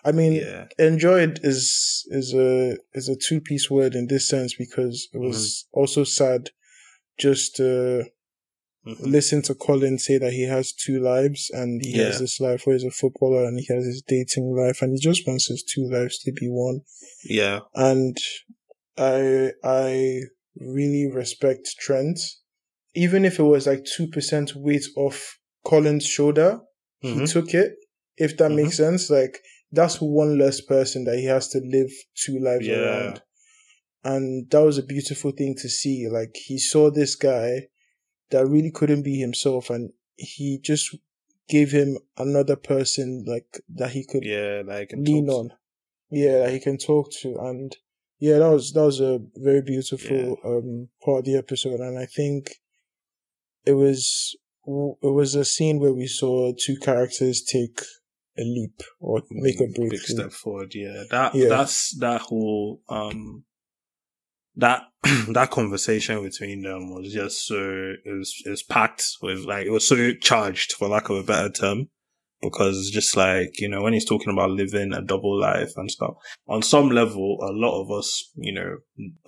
I 0.04 0.12
mean, 0.12 0.34
yeah. 0.34 0.66
enjoyed 0.78 1.40
is 1.42 2.06
is 2.08 2.34
a 2.34 2.76
is 2.94 3.08
a 3.08 3.16
two 3.16 3.40
piece 3.40 3.70
word 3.70 3.94
in 3.94 4.06
this 4.06 4.28
sense 4.28 4.54
because 4.54 5.08
it 5.12 5.18
was 5.18 5.66
mm-hmm. 5.68 5.80
also 5.80 6.04
sad 6.04 6.50
just 7.18 7.56
to 7.56 8.04
mm-hmm. 8.86 9.04
listen 9.04 9.42
to 9.42 9.54
Colin 9.54 9.98
say 9.98 10.18
that 10.18 10.32
he 10.32 10.44
has 10.44 10.72
two 10.72 11.00
lives 11.00 11.50
and 11.52 11.80
he 11.82 11.96
yeah. 11.96 12.04
has 12.04 12.20
this 12.20 12.40
life 12.40 12.62
where 12.64 12.76
he's 12.76 12.84
a 12.84 12.90
footballer 12.90 13.44
and 13.44 13.58
he 13.58 13.66
has 13.74 13.84
his 13.84 14.02
dating 14.06 14.54
life 14.56 14.82
and 14.82 14.92
he 14.92 15.00
just 15.00 15.26
wants 15.26 15.48
his 15.48 15.62
two 15.62 15.88
lives 15.90 16.18
to 16.20 16.32
be 16.32 16.46
one. 16.48 16.82
Yeah. 17.24 17.60
And 17.74 18.16
I 18.96 19.52
I 19.64 20.20
really 20.56 21.10
respect 21.12 21.74
Trent. 21.78 22.18
Even 22.94 23.24
if 23.24 23.38
it 23.38 23.44
was 23.44 23.66
like 23.66 23.84
two 23.84 24.06
percent 24.06 24.52
weight 24.54 24.86
off 24.96 25.38
Colin's 25.66 26.06
shoulder, 26.06 26.60
mm-hmm. 27.02 27.20
he 27.20 27.26
took 27.26 27.52
it 27.52 27.74
if 28.16 28.36
that 28.36 28.46
mm-hmm. 28.46 28.56
makes 28.56 28.76
sense. 28.76 29.10
Like 29.10 29.40
that's 29.72 30.00
one 30.00 30.38
less 30.38 30.60
person 30.60 31.04
that 31.04 31.18
he 31.18 31.26
has 31.26 31.48
to 31.48 31.58
live 31.58 31.90
two 32.14 32.38
lives 32.38 32.66
yeah. 32.66 32.76
around. 32.76 33.22
And 34.04 34.48
that 34.50 34.60
was 34.62 34.78
a 34.78 34.84
beautiful 34.84 35.32
thing 35.32 35.56
to 35.56 35.68
see. 35.68 36.08
Like 36.08 36.36
he 36.36 36.58
saw 36.58 36.90
this 36.90 37.16
guy 37.16 37.68
that 38.30 38.46
really 38.46 38.70
couldn't 38.70 39.02
be 39.02 39.18
himself 39.18 39.68
and 39.68 39.90
he 40.16 40.60
just 40.62 40.96
gave 41.48 41.72
him 41.72 41.98
another 42.16 42.56
person 42.56 43.24
like 43.26 43.60
that 43.68 43.90
he 43.90 44.04
could 44.04 44.24
yeah 44.24 44.62
like 44.64 44.92
lean 44.96 45.28
on. 45.28 45.50
Yeah, 46.10 46.38
that 46.38 46.52
he 46.52 46.60
can 46.60 46.78
talk 46.78 47.10
to 47.22 47.36
and 47.40 47.76
yeah, 48.20 48.38
that 48.38 48.50
was 48.50 48.72
that 48.72 48.84
was 48.84 49.00
a 49.00 49.18
very 49.34 49.62
beautiful 49.62 50.38
yeah. 50.44 50.50
um 50.50 50.88
part 51.04 51.18
of 51.18 51.24
the 51.24 51.36
episode 51.36 51.80
and 51.80 51.98
I 51.98 52.06
think 52.06 52.60
it 53.64 53.72
was 53.72 54.36
it 54.66 55.12
was 55.12 55.34
a 55.34 55.44
scene 55.44 55.78
where 55.78 55.94
we 55.94 56.06
saw 56.06 56.52
two 56.58 56.76
characters 56.76 57.42
take 57.42 57.80
a 58.38 58.42
leap 58.42 58.82
or 59.00 59.22
make 59.30 59.60
a 59.60 59.66
break. 59.66 59.90
Big 59.90 60.00
step 60.00 60.32
forward, 60.32 60.74
yeah. 60.74 61.04
That 61.10 61.34
yeah. 61.34 61.48
that's 61.48 61.96
that 61.98 62.22
whole 62.22 62.80
um 62.88 63.44
that 64.56 64.82
that 65.28 65.50
conversation 65.50 66.22
between 66.22 66.62
them 66.62 66.92
was 66.92 67.12
just 67.12 67.46
so 67.46 67.56
it 68.04 68.18
was 68.18 68.34
it 68.44 68.50
was 68.50 68.62
packed 68.62 69.04
with 69.22 69.44
like 69.44 69.66
it 69.66 69.70
was 69.70 69.86
so 69.86 70.12
charged 70.14 70.72
for 70.72 70.88
lack 70.88 71.08
of 71.08 71.16
a 71.16 71.22
better 71.22 71.50
term. 71.50 71.88
because 72.42 72.90
just 72.90 73.16
like, 73.16 73.60
you 73.60 73.68
know, 73.68 73.82
when 73.82 73.92
he's 73.92 74.04
talking 74.04 74.32
about 74.32 74.50
living 74.50 74.92
a 74.92 75.02
double 75.02 75.38
life 75.38 75.72
and 75.76 75.90
stuff, 75.90 76.14
on 76.48 76.62
some 76.62 76.90
level, 76.90 77.38
a 77.40 77.52
lot 77.52 77.80
of 77.80 77.90
us, 77.90 78.30
you 78.36 78.52
know, 78.52 78.76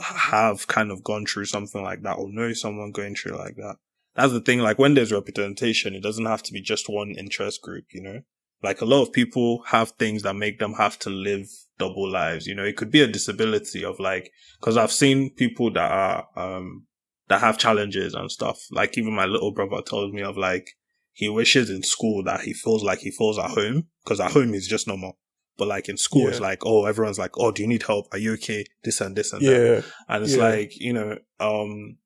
have 0.07 0.67
kind 0.67 0.91
of 0.91 1.03
gone 1.05 1.25
through 1.27 1.45
something 1.45 1.83
like 1.83 2.03
that 2.03 2.19
or 2.19 2.27
know 2.31 2.53
someone 2.53 2.91
going 2.93 3.15
through 3.15 3.37
like 3.37 3.57
that. 3.57 3.77
That's 4.19 4.33
the 4.33 4.41
thing. 4.41 4.59
Like 4.59 4.81
when 4.81 4.95
there's 4.95 5.13
representation, 5.13 5.95
it 5.95 6.03
doesn't 6.03 6.27
have 6.27 6.43
to 6.43 6.53
be 6.53 6.61
just 6.61 6.89
one 6.89 7.15
interest 7.17 7.63
group, 7.63 7.85
you 7.93 8.03
know? 8.03 8.23
Like 8.65 8.81
a 8.81 8.85
lot 8.85 9.03
of 9.03 9.13
people 9.13 9.63
have 9.67 9.93
things 9.93 10.25
that 10.25 10.35
make 10.35 10.59
them 10.59 10.73
have 10.73 10.99
to 11.01 11.11
live 11.11 11.47
double 11.79 12.11
lives. 12.11 12.45
You 12.45 12.57
know, 12.57 12.65
it 12.65 12.77
could 12.77 12.91
be 12.91 13.01
a 13.01 13.07
disability 13.07 13.85
of 13.85 14.01
like, 14.01 14.33
cause 14.61 14.77
I've 14.77 14.91
seen 14.91 15.33
people 15.37 15.73
that 15.75 15.91
are, 15.93 16.27
um, 16.35 16.87
that 17.29 17.43
have 17.43 17.59
challenges 17.59 18.15
and 18.15 18.29
stuff. 18.29 18.59
Like 18.73 18.99
even 18.99 19.15
my 19.15 19.27
little 19.27 19.53
brother 19.53 19.83
told 19.83 20.13
me 20.13 20.23
of 20.23 20.37
like, 20.37 20.67
he 21.13 21.29
wishes 21.29 21.71
in 21.71 21.85
school 21.85 22.25
that 22.25 22.41
he 22.41 22.53
feels 22.53 22.83
like 22.83 22.99
he 22.99 23.13
feels 23.13 23.39
at 23.39 23.51
home 23.51 23.87
because 24.03 24.19
at 24.19 24.33
home 24.33 24.53
he's 24.53 24.67
just 24.67 24.89
normal. 24.89 25.17
But 25.57 25.69
like 25.69 25.89
in 25.89 25.97
school, 25.97 26.23
yeah. 26.23 26.31
it's 26.31 26.41
like, 26.41 26.67
oh, 26.67 26.87
everyone's 26.87 27.21
like, 27.21 27.39
oh, 27.39 27.53
do 27.53 27.63
you 27.63 27.69
need 27.69 27.85
help? 27.85 28.07
Are 28.11 28.19
you 28.19 28.33
okay? 28.33 28.65
This 28.83 29.01
and 29.01 29.15
this 29.15 29.33
and 29.33 29.43
yeah. 29.43 29.51
that. 29.53 29.85
And 30.09 30.25
it's 30.25 30.35
yeah. 30.35 30.43
like, 30.43 30.73
you 30.77 30.93
know, 30.93 31.19
um, 31.39 31.99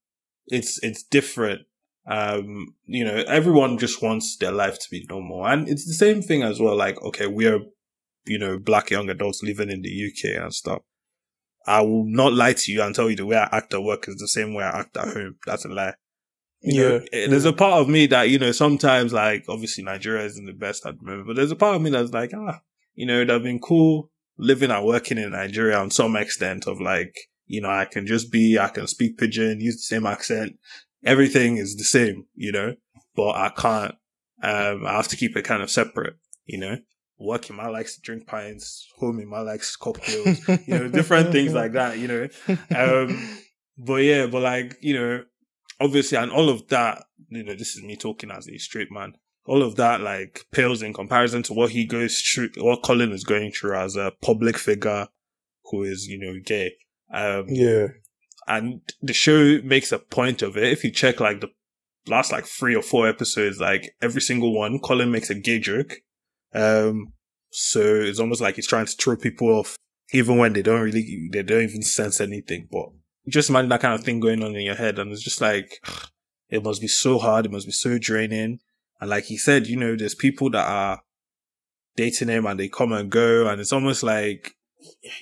it's, 0.48 0.78
it's 0.82 1.02
different. 1.02 1.62
Um, 2.06 2.74
you 2.84 3.04
know, 3.04 3.24
everyone 3.28 3.78
just 3.78 4.02
wants 4.02 4.36
their 4.36 4.52
life 4.52 4.78
to 4.80 4.90
be 4.90 5.06
normal. 5.08 5.46
And 5.46 5.68
it's 5.68 5.86
the 5.86 5.94
same 5.94 6.22
thing 6.22 6.42
as 6.42 6.60
well. 6.60 6.76
Like, 6.76 7.00
okay, 7.02 7.26
we're, 7.26 7.60
you 8.24 8.38
know, 8.38 8.58
black 8.58 8.90
young 8.90 9.08
adults 9.08 9.42
living 9.42 9.70
in 9.70 9.82
the 9.82 10.10
UK 10.10 10.42
and 10.42 10.52
stuff. 10.52 10.82
I 11.66 11.80
will 11.82 12.04
not 12.06 12.32
lie 12.32 12.54
to 12.54 12.72
you 12.72 12.82
and 12.82 12.94
tell 12.94 13.08
you 13.08 13.16
the 13.16 13.26
way 13.26 13.36
I 13.36 13.48
act 13.52 13.72
at 13.74 13.82
work 13.82 14.08
is 14.08 14.16
the 14.16 14.26
same 14.26 14.52
way 14.54 14.64
I 14.64 14.80
act 14.80 14.96
at 14.96 15.14
home. 15.14 15.36
That's 15.46 15.64
a 15.64 15.68
lie. 15.68 15.94
You 16.60 16.82
yeah. 16.82 16.88
Know, 16.88 17.04
eh, 17.12 17.26
there's 17.28 17.44
a 17.44 17.52
part 17.52 17.80
of 17.80 17.88
me 17.88 18.06
that, 18.06 18.30
you 18.30 18.38
know, 18.38 18.52
sometimes 18.52 19.12
like, 19.12 19.44
obviously 19.48 19.84
Nigeria 19.84 20.24
isn't 20.24 20.44
the 20.44 20.52
best 20.52 20.84
at 20.86 20.98
the 20.98 21.04
moment, 21.04 21.28
but 21.28 21.36
there's 21.36 21.50
a 21.50 21.56
part 21.56 21.76
of 21.76 21.82
me 21.82 21.90
that's 21.90 22.12
like, 22.12 22.32
ah, 22.34 22.60
you 22.94 23.06
know, 23.06 23.16
it'd 23.16 23.30
have 23.30 23.42
been 23.42 23.60
cool 23.60 24.10
living 24.38 24.70
and 24.70 24.84
working 24.84 25.18
in 25.18 25.30
Nigeria 25.30 25.78
on 25.78 25.90
some 25.90 26.16
extent 26.16 26.66
of 26.66 26.80
like, 26.80 27.14
you 27.46 27.60
know, 27.60 27.70
I 27.70 27.84
can 27.84 28.06
just 28.06 28.32
be, 28.32 28.58
I 28.58 28.68
can 28.68 28.86
speak 28.86 29.18
pidgin, 29.18 29.60
use 29.60 29.76
the 29.76 29.96
same 29.96 30.06
accent. 30.06 30.56
Everything 31.04 31.56
is 31.56 31.76
the 31.76 31.84
same, 31.84 32.26
you 32.34 32.52
know, 32.52 32.74
but 33.16 33.30
I 33.30 33.50
can't, 33.50 33.94
um, 34.42 34.86
I 34.86 34.92
have 34.92 35.08
to 35.08 35.16
keep 35.16 35.36
it 35.36 35.42
kind 35.42 35.62
of 35.62 35.70
separate, 35.70 36.14
you 36.44 36.58
know. 36.58 36.76
Working, 37.18 37.54
my 37.54 37.68
likes 37.68 37.94
to 37.94 38.00
drink 38.00 38.26
pints. 38.26 38.88
Homie, 39.00 39.24
my 39.24 39.40
likes 39.40 39.76
cocktails. 39.76 40.40
you 40.48 40.78
know, 40.78 40.88
different 40.88 41.30
things 41.32 41.54
like 41.54 41.72
that. 41.72 41.98
You 41.98 42.08
know, 42.08 42.28
um, 42.76 43.38
but 43.78 44.02
yeah, 44.02 44.26
but 44.26 44.42
like 44.42 44.76
you 44.80 44.94
know, 44.94 45.24
obviously, 45.80 46.18
and 46.18 46.32
all 46.32 46.48
of 46.48 46.66
that, 46.68 47.04
you 47.28 47.44
know, 47.44 47.54
this 47.54 47.76
is 47.76 47.82
me 47.82 47.96
talking 47.96 48.30
as 48.30 48.48
a 48.48 48.58
straight 48.58 48.90
man. 48.90 49.14
All 49.46 49.62
of 49.62 49.76
that 49.76 50.00
like 50.00 50.46
pales 50.52 50.82
in 50.82 50.92
comparison 50.92 51.42
to 51.44 51.52
what 51.52 51.70
he 51.70 51.84
goes 51.84 52.20
through, 52.20 52.50
what 52.58 52.82
Colin 52.82 53.12
is 53.12 53.24
going 53.24 53.52
through 53.52 53.76
as 53.76 53.96
a 53.96 54.12
public 54.22 54.56
figure 54.56 55.08
who 55.64 55.82
is, 55.82 56.06
you 56.06 56.18
know, 56.18 56.40
gay. 56.44 56.72
Um, 57.12 57.46
yeah. 57.48 57.88
And 58.46 58.80
the 59.00 59.12
show 59.12 59.60
makes 59.62 59.92
a 59.92 59.98
point 59.98 60.42
of 60.42 60.56
it. 60.56 60.72
If 60.72 60.84
you 60.84 60.90
check 60.90 61.20
like 61.20 61.40
the 61.40 61.50
last 62.06 62.32
like 62.32 62.46
three 62.46 62.74
or 62.74 62.82
four 62.82 63.08
episodes, 63.08 63.60
like 63.60 63.94
every 64.02 64.20
single 64.20 64.52
one, 64.52 64.80
Colin 64.80 65.10
makes 65.10 65.30
a 65.30 65.34
gay 65.34 65.58
joke. 65.58 65.94
Um, 66.54 67.12
so 67.50 67.80
it's 67.80 68.18
almost 68.18 68.40
like 68.40 68.56
he's 68.56 68.66
trying 68.66 68.86
to 68.86 68.96
throw 68.96 69.16
people 69.16 69.48
off, 69.48 69.76
even 70.12 70.38
when 70.38 70.52
they 70.52 70.62
don't 70.62 70.80
really, 70.80 71.28
they 71.32 71.42
don't 71.42 71.62
even 71.62 71.82
sense 71.82 72.20
anything. 72.20 72.68
But 72.70 72.86
just 73.28 73.50
imagine 73.50 73.68
that 73.70 73.80
kind 73.80 73.94
of 73.94 74.04
thing 74.04 74.20
going 74.20 74.42
on 74.42 74.56
in 74.56 74.62
your 74.62 74.74
head. 74.74 74.98
And 74.98 75.12
it's 75.12 75.22
just 75.22 75.40
like, 75.40 75.84
it 76.48 76.64
must 76.64 76.80
be 76.80 76.88
so 76.88 77.18
hard. 77.18 77.46
It 77.46 77.52
must 77.52 77.66
be 77.66 77.72
so 77.72 77.98
draining. 77.98 78.58
And 79.00 79.10
like 79.10 79.24
he 79.24 79.36
said, 79.36 79.66
you 79.66 79.76
know, 79.76 79.96
there's 79.96 80.14
people 80.14 80.50
that 80.50 80.68
are 80.68 81.02
dating 81.96 82.28
him 82.28 82.46
and 82.46 82.58
they 82.58 82.68
come 82.68 82.92
and 82.92 83.10
go. 83.10 83.46
And 83.46 83.60
it's 83.60 83.72
almost 83.72 84.02
like, 84.02 84.54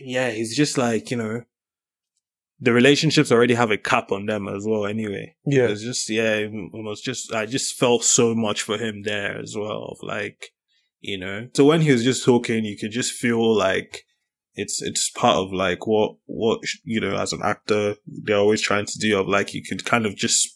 yeah, 0.01 0.31
he's 0.31 0.57
just 0.57 0.79
like, 0.79 1.11
you 1.11 1.17
know, 1.17 1.43
the 2.61 2.73
relationships 2.73 3.33
already 3.33 3.55
have 3.55 3.71
a 3.71 3.79
cap 3.79 4.13
on 4.13 4.27
them 4.27 4.49
as 4.49 4.65
well 4.67 4.87
anyway. 4.87 5.35
Yeah. 5.47 5.69
It's 5.69 5.83
just, 5.83 6.09
yeah, 6.11 6.35
it 6.35 6.51
was 6.53 7.01
just, 7.01 7.33
I 7.33 7.47
just 7.47 7.79
felt 7.79 8.05
so 8.05 8.35
much 8.35 8.63
for 8.63 8.77
him 8.77 9.03
there 9.03 9.39
as 9.39 9.55
well. 9.57 9.97
Like, 10.03 10.51
you 11.01 11.19
know, 11.19 11.49
so 11.55 11.65
when 11.65 11.81
he 11.81 11.93
was 11.93 12.05
just 12.05 12.25
talking, 12.25 12.65
you 12.65 12.77
could 12.77 12.93
just 12.93 13.13
feel 13.13 13.57
like, 13.57 14.05
it's 14.55 14.83
it's 14.83 15.11
part 15.11 15.37
of 15.37 15.53
like 15.53 15.87
what 15.87 16.17
what 16.27 16.61
you 16.85 17.01
know 17.01 17.17
as 17.17 17.33
an 17.33 17.41
actor 17.43 17.95
they're 18.25 18.37
always 18.37 18.61
trying 18.61 18.85
to 18.85 18.99
do 18.99 19.19
of 19.19 19.29
like 19.29 19.55
you 19.55 19.63
could 19.63 19.85
kind 19.85 20.05
of 20.05 20.17
just 20.17 20.49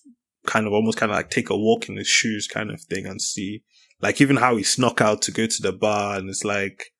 kind 0.46 0.66
of 0.66 0.72
almost 0.72 0.98
kind 0.98 1.10
of 1.10 1.16
like 1.16 1.30
take 1.30 1.48
a 1.48 1.56
walk 1.56 1.88
in 1.88 1.96
his 1.96 2.06
shoes 2.06 2.46
kind 2.46 2.70
of 2.70 2.80
thing 2.82 3.06
and 3.06 3.22
see 3.22 3.62
like 4.00 4.20
even 4.20 4.36
how 4.36 4.56
he 4.56 4.62
snuck 4.62 5.00
out 5.00 5.22
to 5.22 5.30
go 5.30 5.46
to 5.46 5.62
the 5.62 5.72
bar 5.72 6.18
and 6.18 6.28
it's 6.28 6.44
like 6.44 6.92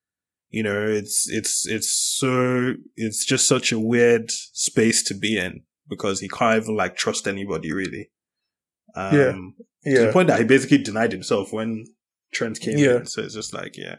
you 0.54 0.62
know 0.62 0.86
it's 0.86 1.28
it's 1.28 1.66
it's 1.66 1.90
so 1.90 2.74
it's 2.96 3.24
just 3.24 3.48
such 3.48 3.72
a 3.72 3.78
weird 3.78 4.30
space 4.30 5.02
to 5.04 5.14
be 5.14 5.36
in 5.36 5.62
because 5.88 6.20
he 6.20 6.28
can't 6.28 6.62
even 6.62 6.76
like 6.76 6.96
trust 6.96 7.26
anybody 7.26 7.72
really. 7.72 8.10
Um 8.94 9.14
yeah. 9.14 9.92
Yeah 9.92 10.00
to 10.00 10.06
the 10.06 10.12
point 10.12 10.28
that 10.28 10.38
he 10.38 10.44
basically 10.44 10.78
denied 10.78 11.12
himself 11.12 11.52
when 11.52 11.86
Trent 12.32 12.60
came 12.60 12.78
yeah. 12.78 12.98
in. 12.98 13.06
So 13.06 13.22
it's 13.22 13.34
just 13.34 13.52
like 13.52 13.76
yeah. 13.76 13.96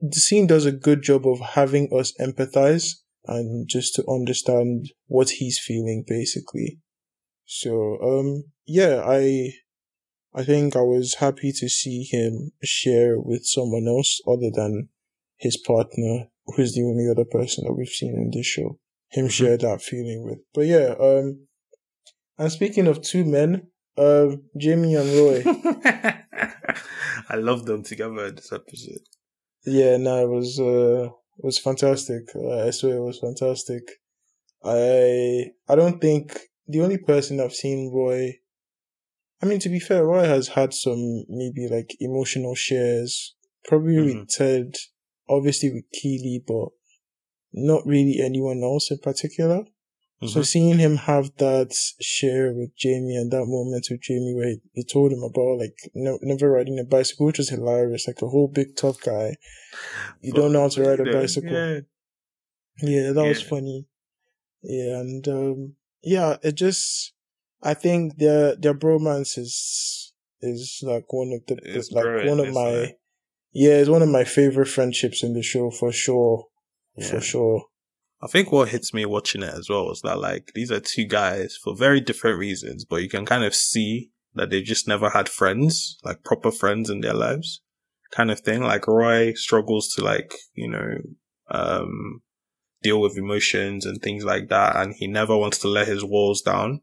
The 0.00 0.20
scene 0.20 0.46
does 0.46 0.66
a 0.66 0.72
good 0.72 1.02
job 1.02 1.26
of 1.26 1.40
having 1.40 1.88
us 1.92 2.12
empathize 2.20 2.96
and 3.26 3.68
just 3.68 3.94
to 3.94 4.04
understand 4.08 4.90
what 5.06 5.30
he's 5.30 5.58
feeling 5.58 6.04
basically. 6.06 6.80
So, 7.44 7.98
um, 8.02 8.44
yeah, 8.66 9.02
I, 9.06 9.52
I 10.34 10.44
think 10.44 10.74
I 10.74 10.80
was 10.80 11.16
happy 11.16 11.52
to 11.52 11.68
see 11.68 12.04
him 12.10 12.52
share 12.62 13.20
with 13.20 13.44
someone 13.44 13.86
else 13.86 14.20
other 14.26 14.50
than 14.52 14.88
his 15.42 15.56
partner, 15.56 16.28
who's 16.46 16.74
the 16.74 16.82
only 16.82 17.08
other 17.10 17.24
person 17.24 17.64
that 17.64 17.74
we've 17.74 17.88
seen 17.88 18.14
in 18.14 18.30
this 18.32 18.46
show. 18.46 18.78
Him 19.10 19.26
mm-hmm. 19.26 19.28
share 19.28 19.58
that 19.58 19.82
feeling 19.82 20.24
with. 20.24 20.38
But 20.54 20.66
yeah, 20.66 20.94
um, 20.98 21.46
and 22.38 22.50
speaking 22.50 22.86
of 22.86 23.02
two 23.02 23.24
men, 23.24 23.68
um, 23.98 24.44
Jamie 24.56 24.94
and 24.94 25.10
Roy. 25.10 25.42
I 27.28 27.36
love 27.36 27.66
them 27.66 27.82
together 27.82 28.26
in 28.26 28.36
this 28.36 28.52
episode. 28.52 29.02
Yeah, 29.66 29.96
no, 29.96 30.22
it 30.22 30.28
was 30.28 30.58
uh, 30.60 31.10
it 31.38 31.44
was 31.44 31.58
fantastic. 31.58 32.22
I 32.34 32.70
swear 32.70 32.96
it 32.96 33.04
was 33.04 33.18
fantastic. 33.18 33.82
I 34.64 35.50
I 35.68 35.74
don't 35.74 36.00
think 36.00 36.38
the 36.68 36.82
only 36.82 36.98
person 36.98 37.40
I've 37.40 37.52
seen 37.52 37.92
Roy. 37.92 38.38
I 39.42 39.46
mean, 39.46 39.58
to 39.58 39.68
be 39.68 39.80
fair, 39.80 40.06
Roy 40.06 40.24
has 40.24 40.48
had 40.48 40.72
some 40.72 41.24
maybe 41.28 41.68
like 41.68 41.96
emotional 41.98 42.54
shares, 42.54 43.34
probably 43.64 43.96
mm-hmm. 43.96 44.20
with 44.20 44.28
Ted, 44.28 44.74
obviously 45.32 45.72
with 45.72 45.84
Keeley, 45.92 46.42
but 46.46 46.68
not 47.52 47.86
really 47.86 48.20
anyone 48.20 48.62
else 48.62 48.90
in 48.90 48.98
particular. 48.98 49.64
Mm-hmm. 50.22 50.28
So 50.28 50.42
seeing 50.42 50.78
him 50.78 50.96
have 50.96 51.36
that 51.38 51.74
share 52.00 52.52
with 52.52 52.76
Jamie 52.76 53.16
and 53.16 53.32
that 53.32 53.46
moment 53.46 53.86
with 53.90 54.02
Jamie 54.02 54.34
where 54.34 54.54
he, 54.72 54.84
told 54.84 55.12
him 55.12 55.22
about 55.22 55.58
like 55.58 55.76
no, 55.94 56.18
never 56.22 56.50
riding 56.50 56.78
a 56.78 56.84
bicycle, 56.84 57.26
which 57.26 57.38
was 57.38 57.50
hilarious. 57.50 58.06
Like 58.06 58.22
a 58.22 58.28
whole 58.28 58.48
big 58.48 58.76
tough 58.76 59.00
guy, 59.02 59.36
you 60.20 60.32
don't 60.32 60.52
know 60.52 60.62
how 60.62 60.68
to 60.68 60.82
ride 60.82 61.00
a 61.00 61.12
bicycle. 61.12 61.50
Yeah, 61.50 61.80
yeah 62.82 63.12
that 63.12 63.22
yeah. 63.22 63.28
was 63.28 63.42
funny. 63.42 63.86
Yeah, 64.62 65.00
and 65.00 65.26
um, 65.26 65.74
yeah, 66.02 66.36
it 66.42 66.54
just 66.54 67.12
I 67.60 67.74
think 67.74 68.18
their 68.18 68.54
their 68.54 68.74
bromance 68.74 69.36
is 69.36 70.12
is 70.40 70.82
like 70.84 71.12
one 71.12 71.32
of 71.32 71.46
the 71.46 71.58
it's 71.64 71.90
like 71.90 72.26
one 72.26 72.38
of 72.38 72.52
my 72.52 72.68
it? 72.68 73.00
Yeah, 73.52 73.74
it's 73.74 73.90
one 73.90 74.02
of 74.02 74.08
my 74.08 74.24
favorite 74.24 74.68
friendships 74.68 75.22
in 75.22 75.34
the 75.34 75.42
show 75.42 75.70
for 75.70 75.92
sure, 75.92 76.46
yeah. 76.96 77.06
for 77.08 77.20
sure. 77.20 77.64
I 78.22 78.28
think 78.28 78.52
what 78.52 78.68
hits 78.68 78.94
me 78.94 79.04
watching 79.04 79.42
it 79.42 79.52
as 79.52 79.68
well 79.68 79.90
is 79.90 80.00
that 80.02 80.20
like 80.20 80.52
these 80.54 80.70
are 80.70 80.80
two 80.80 81.04
guys 81.04 81.58
for 81.62 81.76
very 81.76 82.00
different 82.00 82.38
reasons, 82.38 82.84
but 82.84 83.02
you 83.02 83.08
can 83.08 83.26
kind 83.26 83.44
of 83.44 83.54
see 83.54 84.10
that 84.34 84.50
they 84.50 84.62
just 84.62 84.88
never 84.88 85.10
had 85.10 85.28
friends, 85.28 85.98
like 86.04 86.22
proper 86.22 86.50
friends 86.50 86.88
in 86.88 87.00
their 87.00 87.14
lives, 87.14 87.60
kind 88.10 88.30
of 88.30 88.40
thing. 88.40 88.62
Like 88.62 88.86
Roy 88.86 89.34
struggles 89.34 89.88
to 89.94 90.04
like, 90.04 90.34
you 90.54 90.70
know, 90.70 90.98
um, 91.50 92.22
deal 92.82 93.00
with 93.00 93.18
emotions 93.18 93.84
and 93.84 94.00
things 94.00 94.24
like 94.24 94.48
that. 94.48 94.76
And 94.76 94.94
he 94.94 95.06
never 95.06 95.36
wants 95.36 95.58
to 95.58 95.68
let 95.68 95.88
his 95.88 96.04
walls 96.04 96.42
down. 96.42 96.80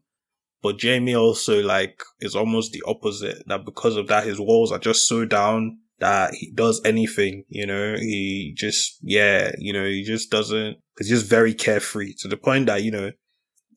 But 0.62 0.78
Jamie 0.78 1.14
also 1.14 1.62
like 1.62 2.02
is 2.20 2.36
almost 2.36 2.72
the 2.72 2.82
opposite 2.86 3.42
that 3.46 3.64
because 3.64 3.96
of 3.96 4.08
that, 4.08 4.26
his 4.26 4.38
walls 4.38 4.70
are 4.70 4.78
just 4.78 5.08
so 5.08 5.24
down 5.24 5.78
that 6.00 6.34
he 6.34 6.50
does 6.52 6.80
anything, 6.84 7.44
you 7.48 7.66
know, 7.66 7.94
he 7.94 8.54
just, 8.56 8.98
yeah, 9.02 9.52
you 9.58 9.72
know, 9.72 9.84
he 9.84 10.02
just 10.02 10.30
doesn't, 10.30 10.78
he's 10.98 11.08
just 11.08 11.26
very 11.26 11.54
carefree 11.54 12.14
to 12.20 12.28
the 12.28 12.36
point 12.36 12.66
that, 12.66 12.82
you 12.82 12.90
know, 12.90 13.10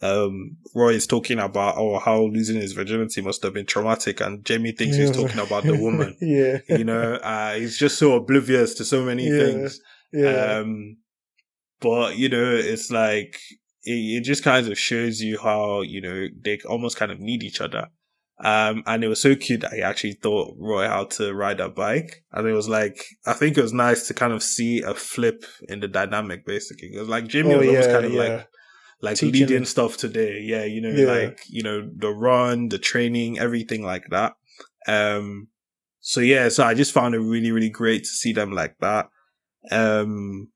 um, 0.01 0.57
Roy 0.75 0.93
is 0.93 1.07
talking 1.07 1.39
about, 1.39 1.75
oh, 1.77 1.99
how 1.99 2.23
losing 2.23 2.59
his 2.59 2.73
virginity 2.73 3.21
must 3.21 3.43
have 3.43 3.53
been 3.53 3.65
traumatic. 3.65 4.19
And 4.21 4.43
Jamie 4.43 4.71
thinks 4.71 4.97
yeah. 4.97 5.05
he's 5.05 5.15
talking 5.15 5.39
about 5.39 5.63
the 5.63 5.77
woman. 5.77 6.17
yeah. 6.21 6.57
You 6.67 6.83
know, 6.83 7.13
uh, 7.15 7.53
he's 7.55 7.77
just 7.77 7.97
so 7.97 8.13
oblivious 8.13 8.73
to 8.75 8.85
so 8.85 9.03
many 9.03 9.27
yeah. 9.27 9.37
things. 9.37 9.79
Yeah. 10.11 10.57
Um, 10.57 10.97
but, 11.79 12.17
you 12.17 12.29
know, 12.29 12.53
it's 12.53 12.91
like, 12.91 13.39
it, 13.83 13.91
it 13.91 14.23
just 14.23 14.43
kind 14.43 14.67
of 14.67 14.77
shows 14.77 15.21
you 15.21 15.39
how, 15.39 15.81
you 15.81 16.01
know, 16.01 16.27
they 16.43 16.59
almost 16.67 16.97
kind 16.97 17.11
of 17.11 17.19
need 17.19 17.43
each 17.43 17.61
other. 17.61 17.87
Um, 18.39 18.83
and 18.85 19.03
it 19.03 19.07
was 19.07 19.21
so 19.21 19.35
cute 19.35 19.61
that 19.61 19.73
he 19.73 19.81
actually 19.81 20.15
taught 20.15 20.55
Roy 20.59 20.87
how 20.87 21.05
to 21.05 21.33
ride 21.33 21.59
a 21.59 21.69
bike. 21.69 22.23
And 22.31 22.47
it 22.47 22.53
was 22.53 22.67
like, 22.67 23.05
I 23.25 23.33
think 23.33 23.57
it 23.57 23.61
was 23.61 23.73
nice 23.73 24.07
to 24.07 24.13
kind 24.13 24.33
of 24.33 24.43
see 24.43 24.81
a 24.81 24.93
flip 24.93 25.45
in 25.69 25.79
the 25.79 25.87
dynamic, 25.87 26.45
basically. 26.45 26.89
It 26.93 26.99
was 26.99 27.09
like 27.09 27.27
Jimmy 27.27 27.53
Oh, 27.53 27.59
was 27.59 27.67
almost 27.67 27.89
kind 27.89 28.05
of 28.05 28.11
yeah. 28.13 28.19
like, 28.21 28.47
like 29.01 29.17
Teaching 29.17 29.47
leading 29.47 29.65
stuff 29.65 29.97
today. 29.97 30.41
Yeah, 30.41 30.65
you 30.65 30.81
know, 30.81 30.89
Yeah. 30.89 31.11
like, 31.25 31.39
you 31.47 31.63
know, 31.63 31.89
the 31.95 32.09
run, 32.09 32.69
the 32.69 32.79
training, 32.79 33.37
everything 33.39 33.83
like 33.83 34.05
that. 34.09 34.33
Um, 34.87 35.47
so 35.99 36.19
yeah, 36.19 36.49
so 36.49 36.63
I 36.63 36.73
just 36.73 36.91
found 36.93 37.15
it 37.15 37.19
really, 37.19 37.51
really 37.51 37.69
great 37.69 38.03
to 38.03 38.09
see 38.09 38.33
them 38.33 38.51
like 38.51 38.77
that. 38.79 39.09
Um, 39.71 40.49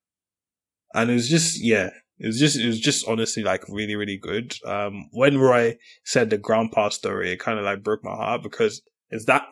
and 0.94 1.10
it 1.10 1.13
was 1.13 1.30
just, 1.30 1.63
yeah, 1.63 1.92
it 2.19 2.27
was 2.27 2.39
just, 2.39 2.58
it 2.58 2.65
was 2.65 2.80
just 2.80 3.08
honestly 3.08 3.43
like 3.43 3.63
really, 3.69 3.95
really 3.95 4.17
good. 4.17 4.56
Um, 4.65 5.10
when 5.12 5.38
Roy 5.38 5.77
said 6.03 6.30
the 6.30 6.38
grandpa 6.38 6.89
story, 6.89 7.32
it 7.32 7.39
kind 7.39 7.60
of 7.60 7.65
like 7.65 7.84
broke 7.84 8.03
my 8.03 8.15
heart 8.15 8.43
because 8.43 8.82
it's 9.10 9.25
that, 9.25 9.43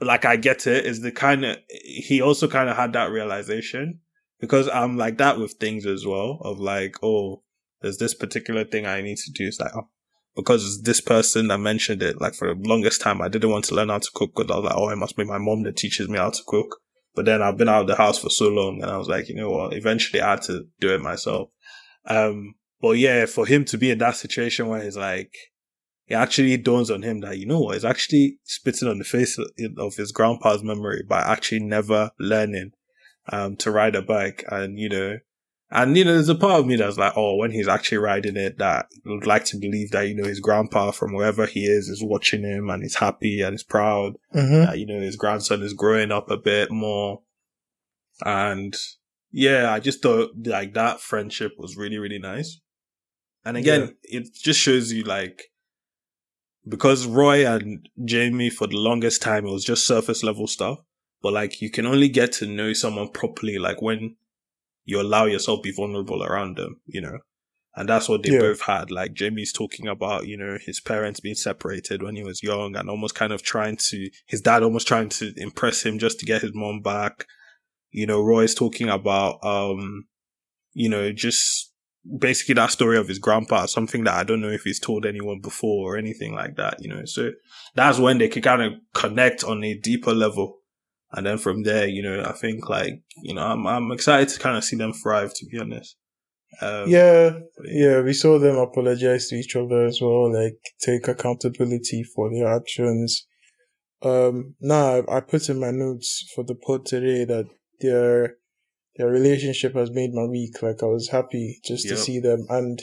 like, 0.00 0.24
I 0.24 0.36
get 0.36 0.66
it, 0.66 0.86
is 0.86 1.02
the 1.02 1.12
kind 1.12 1.44
of, 1.44 1.58
he 1.68 2.22
also 2.22 2.48
kind 2.48 2.70
of 2.70 2.76
had 2.76 2.94
that 2.94 3.10
realization 3.10 4.00
because 4.40 4.68
I'm 4.68 4.96
like 4.96 5.18
that 5.18 5.38
with 5.38 5.52
things 5.60 5.84
as 5.84 6.06
well 6.06 6.38
of 6.40 6.58
like, 6.58 6.96
oh, 7.02 7.42
there's 7.82 7.98
this 7.98 8.14
particular 8.14 8.64
thing 8.64 8.86
I 8.86 9.02
need 9.02 9.18
to 9.18 9.32
do. 9.32 9.46
It's 9.46 9.60
like, 9.60 9.76
oh, 9.76 9.88
because 10.34 10.82
this 10.82 11.00
person 11.00 11.48
that 11.48 11.58
mentioned 11.58 12.02
it, 12.02 12.20
like 12.20 12.34
for 12.34 12.54
the 12.54 12.68
longest 12.68 13.00
time, 13.00 13.20
I 13.20 13.28
didn't 13.28 13.50
want 13.50 13.66
to 13.66 13.74
learn 13.74 13.90
how 13.90 13.98
to 13.98 14.10
cook 14.14 14.32
because 14.34 14.50
I 14.50 14.56
was 14.56 14.64
like, 14.64 14.76
oh, 14.76 14.88
it 14.88 14.96
must 14.96 15.16
be 15.16 15.24
my 15.24 15.38
mom 15.38 15.64
that 15.64 15.76
teaches 15.76 16.08
me 16.08 16.18
how 16.18 16.30
to 16.30 16.42
cook. 16.46 16.78
But 17.14 17.24
then 17.24 17.42
I've 17.42 17.58
been 17.58 17.68
out 17.68 17.82
of 17.82 17.86
the 17.88 17.96
house 17.96 18.18
for 18.18 18.30
so 18.30 18.48
long 18.48 18.80
and 18.82 18.90
I 18.90 18.96
was 18.96 19.08
like, 19.08 19.28
you 19.28 19.34
know 19.34 19.50
what? 19.50 19.74
Eventually 19.74 20.22
I 20.22 20.30
had 20.30 20.42
to 20.42 20.66
do 20.78 20.94
it 20.94 21.00
myself. 21.00 21.50
Um, 22.06 22.54
but 22.80 22.92
yeah, 22.92 23.26
for 23.26 23.46
him 23.46 23.64
to 23.66 23.78
be 23.78 23.90
in 23.90 23.98
that 23.98 24.16
situation 24.16 24.68
where 24.68 24.82
he's 24.82 24.96
like, 24.96 25.34
it 26.08 26.14
actually 26.14 26.56
dawns 26.56 26.90
on 26.90 27.02
him 27.02 27.20
that, 27.20 27.38
you 27.38 27.46
know 27.46 27.60
what? 27.60 27.74
He's 27.74 27.84
actually 27.84 28.38
spitting 28.44 28.88
on 28.88 28.98
the 28.98 29.04
face 29.04 29.38
of- 29.38 29.96
his 29.96 30.12
grandpa's 30.12 30.62
memory 30.64 31.02
by 31.08 31.20
actually 31.20 31.60
never 31.60 32.10
learning, 32.18 32.72
um, 33.30 33.56
to 33.56 33.70
ride 33.70 33.94
a 33.94 34.02
bike. 34.02 34.44
And, 34.48 34.78
you 34.78 34.88
know, 34.88 35.18
and, 35.70 35.96
you 35.96 36.04
know, 36.04 36.14
there's 36.14 36.28
a 36.28 36.34
part 36.34 36.58
of 36.58 36.66
me 36.66 36.74
that's 36.74 36.98
like, 36.98 37.12
oh, 37.14 37.36
when 37.36 37.52
he's 37.52 37.68
actually 37.68 37.98
riding 37.98 38.36
it, 38.36 38.58
that 38.58 38.86
would 39.04 39.24
like 39.26 39.44
to 39.46 39.56
believe 39.56 39.92
that, 39.92 40.08
you 40.08 40.16
know, 40.16 40.26
his 40.26 40.40
grandpa 40.40 40.90
from 40.90 41.12
wherever 41.14 41.46
he 41.46 41.64
is 41.66 41.88
is 41.88 42.02
watching 42.02 42.42
him 42.42 42.70
and 42.70 42.82
he's 42.82 42.96
happy 42.96 43.40
and 43.40 43.52
he's 43.52 43.62
proud 43.62 44.14
Mm-hmm. 44.34 44.64
that, 44.66 44.78
you 44.80 44.86
know, 44.86 45.00
his 45.00 45.14
grandson 45.14 45.62
is 45.62 45.74
growing 45.74 46.10
up 46.10 46.28
a 46.28 46.36
bit 46.36 46.72
more. 46.72 47.20
And 48.24 48.74
yeah, 49.32 49.72
I 49.72 49.80
just 49.80 50.02
thought 50.02 50.30
like 50.44 50.74
that 50.74 51.00
friendship 51.00 51.52
was 51.58 51.76
really, 51.76 51.98
really 51.98 52.18
nice. 52.18 52.60
And 53.44 53.56
again, 53.56 53.96
it 54.02 54.34
just 54.34 54.60
shows 54.60 54.92
you 54.92 55.02
like, 55.04 55.44
because 56.68 57.06
Roy 57.06 57.46
and 57.46 57.88
Jamie 58.04 58.50
for 58.50 58.66
the 58.66 58.76
longest 58.76 59.22
time, 59.22 59.46
it 59.46 59.50
was 59.50 59.64
just 59.64 59.86
surface 59.86 60.22
level 60.22 60.46
stuff. 60.46 60.78
But 61.22 61.32
like, 61.32 61.62
you 61.62 61.70
can 61.70 61.86
only 61.86 62.08
get 62.08 62.32
to 62.32 62.46
know 62.46 62.72
someone 62.72 63.08
properly, 63.08 63.58
like 63.58 63.80
when 63.80 64.16
you 64.84 65.00
allow 65.00 65.24
yourself 65.24 65.62
be 65.62 65.72
vulnerable 65.72 66.22
around 66.22 66.56
them, 66.56 66.80
you 66.86 67.00
know? 67.00 67.18
And 67.76 67.88
that's 67.88 68.08
what 68.08 68.22
they 68.22 68.32
Yeah. 68.32 68.40
both 68.40 68.62
had. 68.62 68.90
Like 68.90 69.14
Jamie's 69.14 69.52
talking 69.52 69.86
about, 69.86 70.26
you 70.26 70.36
know, 70.36 70.58
his 70.60 70.80
parents 70.80 71.20
being 71.20 71.34
separated 71.34 72.02
when 72.02 72.16
he 72.16 72.22
was 72.22 72.42
young 72.42 72.76
and 72.76 72.90
almost 72.90 73.14
kind 73.14 73.32
of 73.32 73.42
trying 73.42 73.76
to, 73.88 74.10
his 74.26 74.40
dad 74.40 74.62
almost 74.62 74.88
trying 74.88 75.08
to 75.10 75.32
impress 75.36 75.82
him 75.84 75.98
just 75.98 76.18
to 76.20 76.26
get 76.26 76.42
his 76.42 76.52
mom 76.54 76.80
back. 76.82 77.26
You 77.90 78.06
know, 78.06 78.22
Roy's 78.22 78.54
talking 78.54 78.88
about, 78.88 79.44
um, 79.44 80.06
you 80.72 80.88
know, 80.88 81.12
just 81.12 81.72
basically 82.18 82.54
that 82.54 82.70
story 82.70 82.96
of 82.96 83.08
his 83.08 83.18
grandpa, 83.18 83.66
something 83.66 84.04
that 84.04 84.14
I 84.14 84.24
don't 84.24 84.40
know 84.40 84.48
if 84.48 84.62
he's 84.62 84.80
told 84.80 85.04
anyone 85.04 85.40
before 85.40 85.94
or 85.94 85.98
anything 85.98 86.34
like 86.34 86.56
that, 86.56 86.82
you 86.82 86.88
know. 86.88 87.04
So 87.04 87.32
that's 87.74 87.98
when 87.98 88.18
they 88.18 88.28
could 88.28 88.42
kind 88.42 88.62
of 88.62 88.72
connect 88.94 89.44
on 89.44 89.62
a 89.64 89.74
deeper 89.74 90.14
level. 90.14 90.58
And 91.12 91.26
then 91.26 91.38
from 91.38 91.64
there, 91.64 91.88
you 91.88 92.02
know, 92.02 92.22
I 92.24 92.32
think 92.32 92.68
like, 92.68 93.02
you 93.22 93.34
know, 93.34 93.42
I'm, 93.42 93.66
I'm 93.66 93.90
excited 93.90 94.28
to 94.28 94.38
kind 94.38 94.56
of 94.56 94.64
see 94.64 94.76
them 94.76 94.92
thrive, 94.92 95.34
to 95.34 95.46
be 95.46 95.58
honest. 95.58 95.96
Um, 96.60 96.88
Yeah, 96.88 97.38
yeah, 97.64 98.00
we 98.00 98.12
saw 98.12 98.38
them 98.38 98.56
apologize 98.56 99.28
to 99.28 99.36
each 99.36 99.56
other 99.56 99.84
as 99.84 100.00
well, 100.00 100.32
like 100.32 100.58
take 100.80 101.08
accountability 101.08 102.04
for 102.04 102.30
their 102.32 102.46
actions. 102.46 103.26
Um, 104.02 104.54
now 104.60 105.02
I 105.08 105.20
put 105.20 105.48
in 105.48 105.60
my 105.60 105.70
notes 105.70 106.24
for 106.34 106.44
the 106.44 106.54
pod 106.54 106.86
today 106.86 107.24
that 107.24 107.46
their 107.80 108.36
their 108.96 109.08
relationship 109.08 109.74
has 109.74 109.90
made 109.90 110.12
my 110.12 110.24
week. 110.24 110.62
Like 110.62 110.82
I 110.82 110.86
was 110.86 111.08
happy 111.08 111.60
just 111.64 111.88
to 111.88 111.96
see 111.96 112.20
them, 112.20 112.46
and 112.48 112.82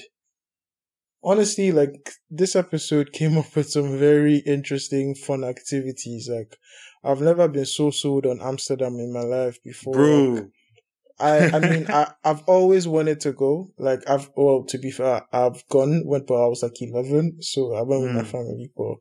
honestly, 1.24 1.72
like 1.72 2.12
this 2.30 2.56
episode 2.56 3.12
came 3.12 3.38
up 3.42 3.56
with 3.56 3.70
some 3.70 3.98
very 3.98 4.38
interesting, 4.38 5.16
fun 5.16 5.44
activities. 5.44 6.30
Like 6.32 6.58
I've 7.04 7.22
never 7.22 7.48
been 7.48 7.66
so 7.66 7.92
sold 7.92 8.26
on 8.26 8.40
Amsterdam 8.42 8.96
in 9.00 9.14
my 9.14 9.22
life 9.24 9.58
before. 9.64 9.94
Bro. 9.94 10.48
I 11.20 11.50
I 11.52 11.60
mean 11.60 11.88
I 11.90 12.12
I've 12.24 12.44
always 12.44 12.88
wanted 12.88 13.20
to 13.22 13.32
go. 13.34 13.72
Like 13.78 14.08
I've 14.08 14.30
well 14.36 14.64
to 14.66 14.78
be 14.78 14.92
fair, 14.92 15.24
I've 15.34 15.68
gone 15.70 16.04
went 16.06 16.28
but 16.28 16.36
I 16.44 16.48
was 16.48 16.62
like 16.62 16.80
eleven, 16.82 17.42
so 17.42 17.74
I 17.74 17.82
went 17.82 18.04
with 18.04 18.12
my 18.14 18.22
Mm. 18.22 18.32
family. 18.32 18.72
But 18.78 18.98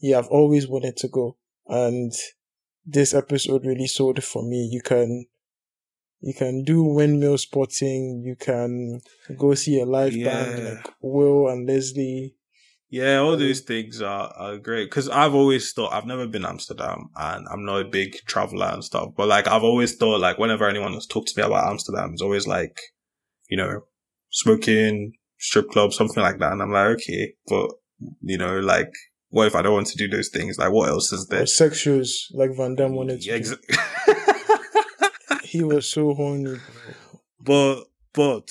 yeah, 0.00 0.18
I've 0.18 0.28
always 0.28 0.66
wanted 0.66 0.96
to 0.98 1.08
go, 1.08 1.36
and 1.68 2.12
this 2.84 3.14
episode 3.14 3.64
really 3.64 3.86
sold 3.86 4.22
for 4.22 4.42
me. 4.42 4.68
You 4.70 4.80
can 4.80 5.26
you 6.20 6.34
can 6.34 6.64
do 6.64 6.82
windmill 6.82 7.38
spotting. 7.38 8.22
You 8.24 8.36
can 8.36 9.00
go 9.36 9.54
see 9.54 9.80
a 9.80 9.84
live 9.84 10.14
band 10.14 10.64
like 10.64 10.94
Will 11.00 11.48
and 11.48 11.66
Leslie. 11.66 12.34
Yeah, 12.90 13.18
all 13.18 13.32
Um, 13.32 13.40
those 13.40 13.60
things 13.60 14.00
are, 14.00 14.32
are 14.36 14.56
great 14.56 14.88
because 14.88 15.08
I've 15.08 15.34
always 15.34 15.72
thought 15.72 15.92
I've 15.92 16.06
never 16.06 16.28
been 16.28 16.42
to 16.42 16.48
Amsterdam 16.48 17.10
and 17.16 17.46
I'm 17.50 17.64
not 17.64 17.80
a 17.80 17.84
big 17.88 18.14
traveler 18.26 18.66
and 18.66 18.84
stuff, 18.84 19.10
but 19.16 19.26
like 19.26 19.48
I've 19.48 19.64
always 19.64 19.96
thought 19.96 20.20
like 20.20 20.38
whenever 20.38 20.68
anyone 20.68 20.92
has 20.94 21.06
talked 21.06 21.28
to 21.28 21.40
me 21.40 21.44
about 21.44 21.68
Amsterdam, 21.68 22.10
it's 22.12 22.22
always 22.22 22.46
like, 22.46 22.78
you 23.48 23.56
know, 23.56 23.80
smoking, 24.30 25.14
strip 25.38 25.70
club, 25.70 25.92
something 25.92 26.22
like 26.22 26.38
that, 26.38 26.52
and 26.52 26.62
I'm 26.62 26.70
like, 26.70 26.86
okay, 26.98 27.34
but 27.48 27.70
you 28.20 28.38
know, 28.38 28.60
like, 28.60 28.92
what 29.34 29.48
if 29.48 29.56
I 29.56 29.62
don't 29.62 29.72
want 29.72 29.88
to 29.88 29.96
do 29.96 30.06
those 30.06 30.28
things? 30.28 30.58
Like, 30.58 30.70
what 30.70 30.88
else 30.88 31.12
is 31.12 31.26
there? 31.26 31.42
Or 31.42 31.46
sex 31.46 31.76
shows 31.76 32.28
like 32.32 32.54
Van 32.56 32.76
Damme 32.76 32.94
wanted 32.94 33.20
to. 33.20 33.26
Yeah, 33.26 33.38
do. 33.38 33.56
He 35.42 35.62
was 35.64 35.88
so 35.88 36.14
horny. 36.14 36.58
but 37.40 37.82
but 38.12 38.50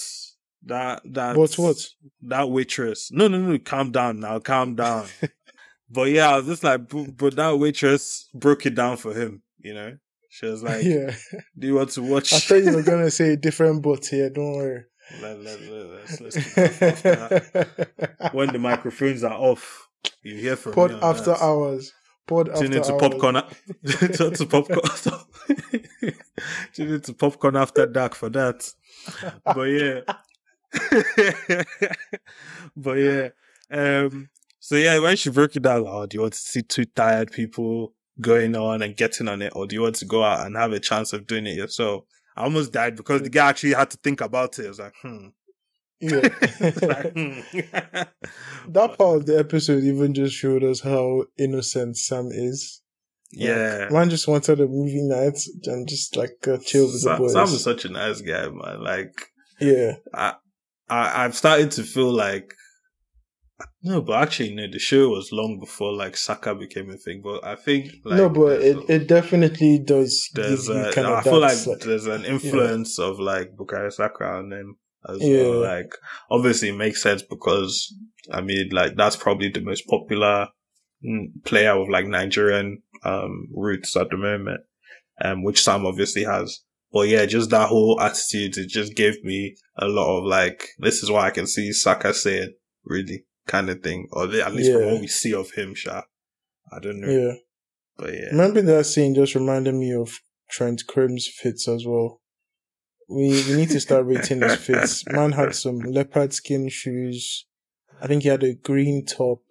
that 0.63 1.01
that 1.05 1.35
But 1.37 1.53
what? 1.55 1.77
that 2.23 2.49
waitress. 2.49 3.11
No, 3.13 3.29
no, 3.29 3.39
no. 3.39 3.57
Calm 3.59 3.91
down 3.91 4.19
now. 4.19 4.39
Calm 4.39 4.75
down. 4.75 5.07
but 5.89 6.09
yeah, 6.09 6.31
I 6.31 6.37
was 6.37 6.47
just 6.47 6.65
like, 6.65 6.89
but, 6.89 7.15
but 7.15 7.35
that 7.37 7.57
waitress 7.57 8.29
broke 8.33 8.65
it 8.65 8.75
down 8.75 8.97
for 8.97 9.13
him. 9.13 9.41
You 9.59 9.73
know, 9.73 9.97
she 10.29 10.47
was 10.47 10.63
like, 10.63 10.83
yeah, 10.83 11.15
"Do 11.57 11.67
you 11.67 11.75
want 11.75 11.91
to 11.91 12.01
watch?" 12.03 12.33
I 12.33 12.39
thought 12.39 12.63
you 12.63 12.75
were 12.75 12.83
gonna 12.83 13.09
say 13.19 13.37
different 13.37 13.81
but 13.83 14.05
here. 14.05 14.29
Don't 14.29 14.53
worry. 14.53 14.83
let, 15.21 15.39
let, 15.41 15.61
let, 15.61 15.85
let's, 15.89 16.21
let's 16.21 16.35
keep 16.35 16.53
that 16.55 18.29
when 18.33 18.51
the 18.51 18.59
microphones 18.59 19.23
are 19.23 19.33
off, 19.33 19.87
you 20.21 20.35
hear 20.35 20.55
from 20.55 20.73
Pod 20.73 20.91
after 21.01 21.31
that. 21.31 21.41
hours. 21.41 21.93
Pod 22.27 22.49
after 22.49 22.67
Tune 22.67 22.73
into 22.73 22.93
hours. 22.93 23.01
popcorn. 23.01 23.35
Tune 23.87 24.27
into 24.27 24.45
popcorn. 24.45 24.81
Tune 26.73 26.93
into 26.93 27.13
popcorn 27.13 27.55
after 27.55 27.85
dark 27.85 28.15
for 28.15 28.29
that. 28.29 28.69
But 29.45 29.63
yeah. 29.63 30.01
but 32.75 32.93
yeah. 32.93 33.29
Um. 33.71 34.29
So 34.59 34.75
yeah, 34.75 34.99
when 34.99 35.17
she 35.17 35.29
broke 35.29 35.55
it 35.55 35.63
down, 35.63 35.85
oh, 35.87 36.05
do 36.05 36.15
you 36.15 36.21
want 36.21 36.33
to 36.33 36.39
see 36.39 36.61
two 36.61 36.85
tired 36.85 37.31
people 37.31 37.93
going 38.21 38.55
on 38.55 38.81
and 38.81 38.95
getting 38.95 39.27
on 39.27 39.41
it, 39.41 39.53
or 39.55 39.67
do 39.67 39.75
you 39.75 39.81
want 39.81 39.95
to 39.95 40.05
go 40.05 40.23
out 40.23 40.45
and 40.45 40.55
have 40.55 40.71
a 40.71 40.79
chance 40.79 41.11
of 41.11 41.27
doing 41.27 41.47
it 41.47 41.57
yourself? 41.57 42.05
I 42.35 42.43
almost 42.43 42.71
died 42.71 42.95
because 42.95 43.21
the 43.21 43.29
guy 43.29 43.49
actually 43.49 43.73
had 43.73 43.89
to 43.91 43.97
think 43.97 44.21
about 44.21 44.57
it. 44.59 44.65
I 44.65 44.69
was 44.69 44.79
like, 44.79 44.95
hmm. 45.01 45.27
Yeah. 45.99 46.29
That 48.69 48.97
part 48.97 49.17
of 49.17 49.25
the 49.25 49.37
episode 49.37 49.83
even 49.83 50.13
just 50.13 50.35
showed 50.35 50.63
us 50.63 50.79
how 50.79 51.25
innocent 51.37 51.97
Sam 51.97 52.29
is. 52.31 52.81
Like, 53.35 53.49
yeah. 53.49 53.87
man 53.89 54.09
just 54.09 54.27
wanted 54.27 54.61
a 54.61 54.67
movie 54.67 55.01
night 55.01 55.37
and 55.65 55.87
just 55.87 56.15
like 56.15 56.47
uh, 56.47 56.57
chill 56.63 56.85
with 56.85 57.03
the 57.03 57.15
boys. 57.17 57.33
Sam 57.33 57.43
is 57.43 57.63
such 57.63 57.83
a 57.83 57.89
nice 57.89 58.21
guy, 58.21 58.47
man. 58.47 58.83
Like, 58.83 59.13
yeah. 59.59 59.95
I, 60.13 60.35
I 60.87 61.25
I've 61.25 61.35
started 61.35 61.71
to 61.71 61.83
feel 61.83 62.11
like 62.11 62.53
no, 63.81 64.01
but 64.01 64.21
actually, 64.21 64.55
no. 64.55 64.67
The 64.71 64.79
show 64.79 65.09
was 65.09 65.31
long 65.31 65.59
before 65.59 65.93
like 65.93 66.15
Saka 66.15 66.55
became 66.55 66.89
a 66.89 66.97
thing. 66.97 67.21
But 67.23 67.45
I 67.45 67.55
think 67.55 67.91
like, 68.05 68.17
no, 68.17 68.29
but 68.29 68.61
it, 68.61 68.77
it 68.89 69.07
definitely 69.07 69.79
does 69.79 70.29
there's 70.33 70.69
a, 70.69 70.91
kind 70.93 71.07
of 71.07 71.13
I 71.13 71.21
feel 71.21 71.39
like, 71.39 71.65
like 71.67 71.79
there's 71.79 72.05
an 72.05 72.25
influence 72.25 72.97
of 72.97 73.19
like 73.19 73.55
Bukayo 73.55 73.91
Saka 73.91 74.25
on 74.25 74.49
them 74.49 74.77
as 75.09 75.19
Yeah. 75.21 75.41
well. 75.43 75.61
Like 75.61 75.93
obviously, 76.29 76.69
it 76.69 76.77
makes 76.77 77.01
sense 77.01 77.21
because 77.21 77.93
I 78.31 78.41
mean, 78.41 78.69
like 78.71 78.95
that's 78.95 79.15
probably 79.15 79.49
the 79.49 79.61
most 79.61 79.87
popular 79.87 80.49
mm, 81.05 81.43
player 81.43 81.79
with 81.79 81.89
like 81.89 82.07
Nigerian 82.07 82.81
um 83.03 83.47
roots 83.53 83.95
at 83.97 84.09
the 84.09 84.17
moment, 84.17 84.61
um, 85.21 85.43
which 85.43 85.61
Sam 85.63 85.85
obviously 85.85 86.23
has. 86.23 86.61
But 86.91 87.07
yeah, 87.09 87.25
just 87.25 87.49
that 87.49 87.69
whole 87.69 87.99
attitude, 87.99 88.55
it 88.57 88.69
just 88.69 88.95
gave 88.95 89.23
me 89.23 89.55
a 89.77 89.87
lot 89.87 90.19
of 90.19 90.25
like, 90.25 90.69
this 90.77 91.01
is 91.01 91.09
what 91.09 91.23
I 91.23 91.31
can 91.31 91.47
see 91.47 91.73
Saka 91.73 92.13
saying, 92.13 92.53
really, 92.85 93.25
kind 93.47 93.69
of 93.71 93.81
thing. 93.81 94.07
Or 94.11 94.25
at 94.25 94.53
least 94.53 94.71
from 94.71 94.85
what 94.85 95.01
we 95.01 95.07
see 95.07 95.33
of 95.33 95.49
him, 95.51 95.73
Sha. 95.73 96.03
I 96.71 96.79
don't 96.79 97.01
know. 97.01 97.09
Yeah. 97.09 97.33
But 97.97 98.13
yeah. 98.13 98.29
Remember 98.29 98.61
that 98.61 98.85
scene 98.85 99.15
just 99.15 99.33
reminded 99.33 99.73
me 99.73 99.91
of 99.91 100.19
Trent 100.51 100.83
Crimm's 100.87 101.27
fits 101.27 101.67
as 101.67 101.83
well. 101.85 102.21
We 103.09 103.43
we 103.47 103.55
need 103.55 103.69
to 103.69 103.79
start 103.79 104.05
rating 104.05 104.41
his 104.41 104.55
fits. 104.55 105.03
Man 105.09 105.31
had 105.33 105.55
some 105.55 105.79
leopard 105.79 106.33
skin 106.33 106.69
shoes. 106.69 107.45
I 108.01 108.07
think 108.07 108.23
he 108.23 108.29
had 108.29 108.43
a 108.43 108.53
green 108.55 109.05
top. 109.05 109.41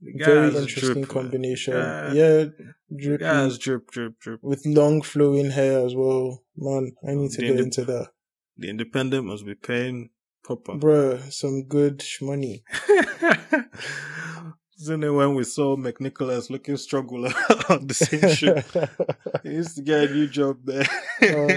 Very 0.00 0.50
Guys 0.50 0.60
interesting 0.60 1.02
drip, 1.04 1.08
combination. 1.08 1.74
Yeah. 1.74 2.12
Yeah, 2.12 3.16
Guys, 3.16 3.56
drip, 3.58 3.90
drip, 3.90 4.18
drip. 4.20 4.40
with 4.42 4.62
long 4.66 5.00
flowing 5.02 5.50
hair 5.50 5.84
as 5.84 5.94
well. 5.94 6.42
Man, 6.56 6.92
I 7.08 7.14
need 7.14 7.30
to 7.32 7.40
The 7.40 7.46
get 7.48 7.56
indep- 7.56 7.62
into 7.62 7.84
that. 7.86 8.08
The 8.58 8.68
independent 8.68 9.24
must 9.26 9.46
be 9.46 9.54
paying 9.54 10.10
proper. 10.44 10.72
Bruh, 10.74 11.32
some 11.32 11.64
good 11.66 12.04
money. 12.20 12.64
Isn't 14.80 15.04
it 15.04 15.10
when 15.10 15.34
we 15.36 15.44
saw 15.44 15.76
McNicholas 15.76 16.50
looking 16.50 16.76
struggle 16.76 17.26
on 17.68 17.86
the 17.86 17.94
same 17.94 18.28
show? 18.34 18.54
He 19.44 19.50
used 19.56 19.76
to 19.76 19.82
get 19.82 20.10
a 20.10 20.12
new 20.12 20.26
job 20.26 20.58
there. 20.64 20.84
Oh, 21.22 21.48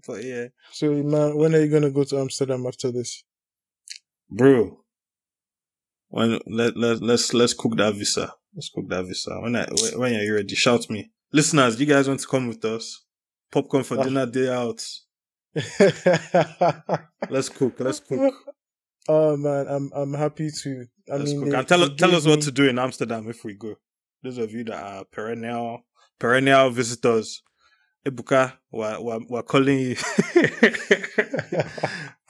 but 0.06 0.24
yeah. 0.24 0.46
so, 0.72 0.90
man, 0.90 1.36
when 1.36 1.54
are 1.54 1.60
you 1.60 1.70
gonna 1.70 1.90
go 1.90 2.04
to 2.04 2.18
Amsterdam 2.18 2.66
after 2.66 2.90
this? 2.90 3.22
Bro. 4.30 4.80
When 6.08 6.38
let 6.46 6.76
let 6.76 7.02
let's 7.02 7.34
let's 7.34 7.52
cook 7.52 7.76
that 7.76 7.94
visa. 7.94 8.32
Let's 8.54 8.70
cook 8.70 8.88
that 8.88 9.04
visa. 9.04 9.38
When 9.40 9.54
I 9.54 9.66
when 9.70 9.98
when 10.00 10.14
you're 10.14 10.36
ready, 10.36 10.54
shout 10.54 10.88
me. 10.88 11.10
Listeners, 11.32 11.78
you 11.78 11.84
guys 11.86 12.08
want 12.08 12.20
to 12.20 12.26
come 12.26 12.48
with 12.48 12.64
us? 12.64 13.04
Popcorn 13.52 13.84
for 13.84 13.98
Ah. 13.98 14.02
dinner 14.04 14.24
day 14.36 14.48
out. 14.48 14.82
Let's 17.30 17.48
cook. 17.50 17.78
Let's 17.80 18.00
cook. 18.00 18.34
oh 19.08 19.36
man, 19.36 19.66
I'm 19.68 19.90
I'm 19.94 20.14
happy 20.14 20.50
to. 20.62 20.86
I 21.10 21.16
Let's 21.16 21.32
mean, 21.32 21.40
cook. 21.42 21.50
they- 21.50 21.56
and 21.58 21.68
tell 21.68 21.88
they 21.88 21.94
tell 21.94 22.14
us 22.14 22.26
what 22.26 22.38
me- 22.40 22.44
to 22.44 22.52
do 22.52 22.68
in 22.68 22.78
Amsterdam 22.78 23.28
if 23.28 23.44
we 23.44 23.54
go. 23.54 23.76
Those 24.22 24.38
of 24.38 24.52
you 24.52 24.64
that 24.64 24.82
are 24.82 25.04
perennial 25.04 25.82
perennial 26.18 26.70
visitors, 26.70 27.42
Ebuka, 28.06 28.54
we're, 28.72 29.00
we're, 29.00 29.20
we're 29.28 29.42
calling 29.42 29.78
you. 29.78 29.96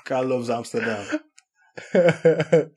Carl 0.04 0.26
loves 0.26 0.50
Amsterdam. 0.50 1.06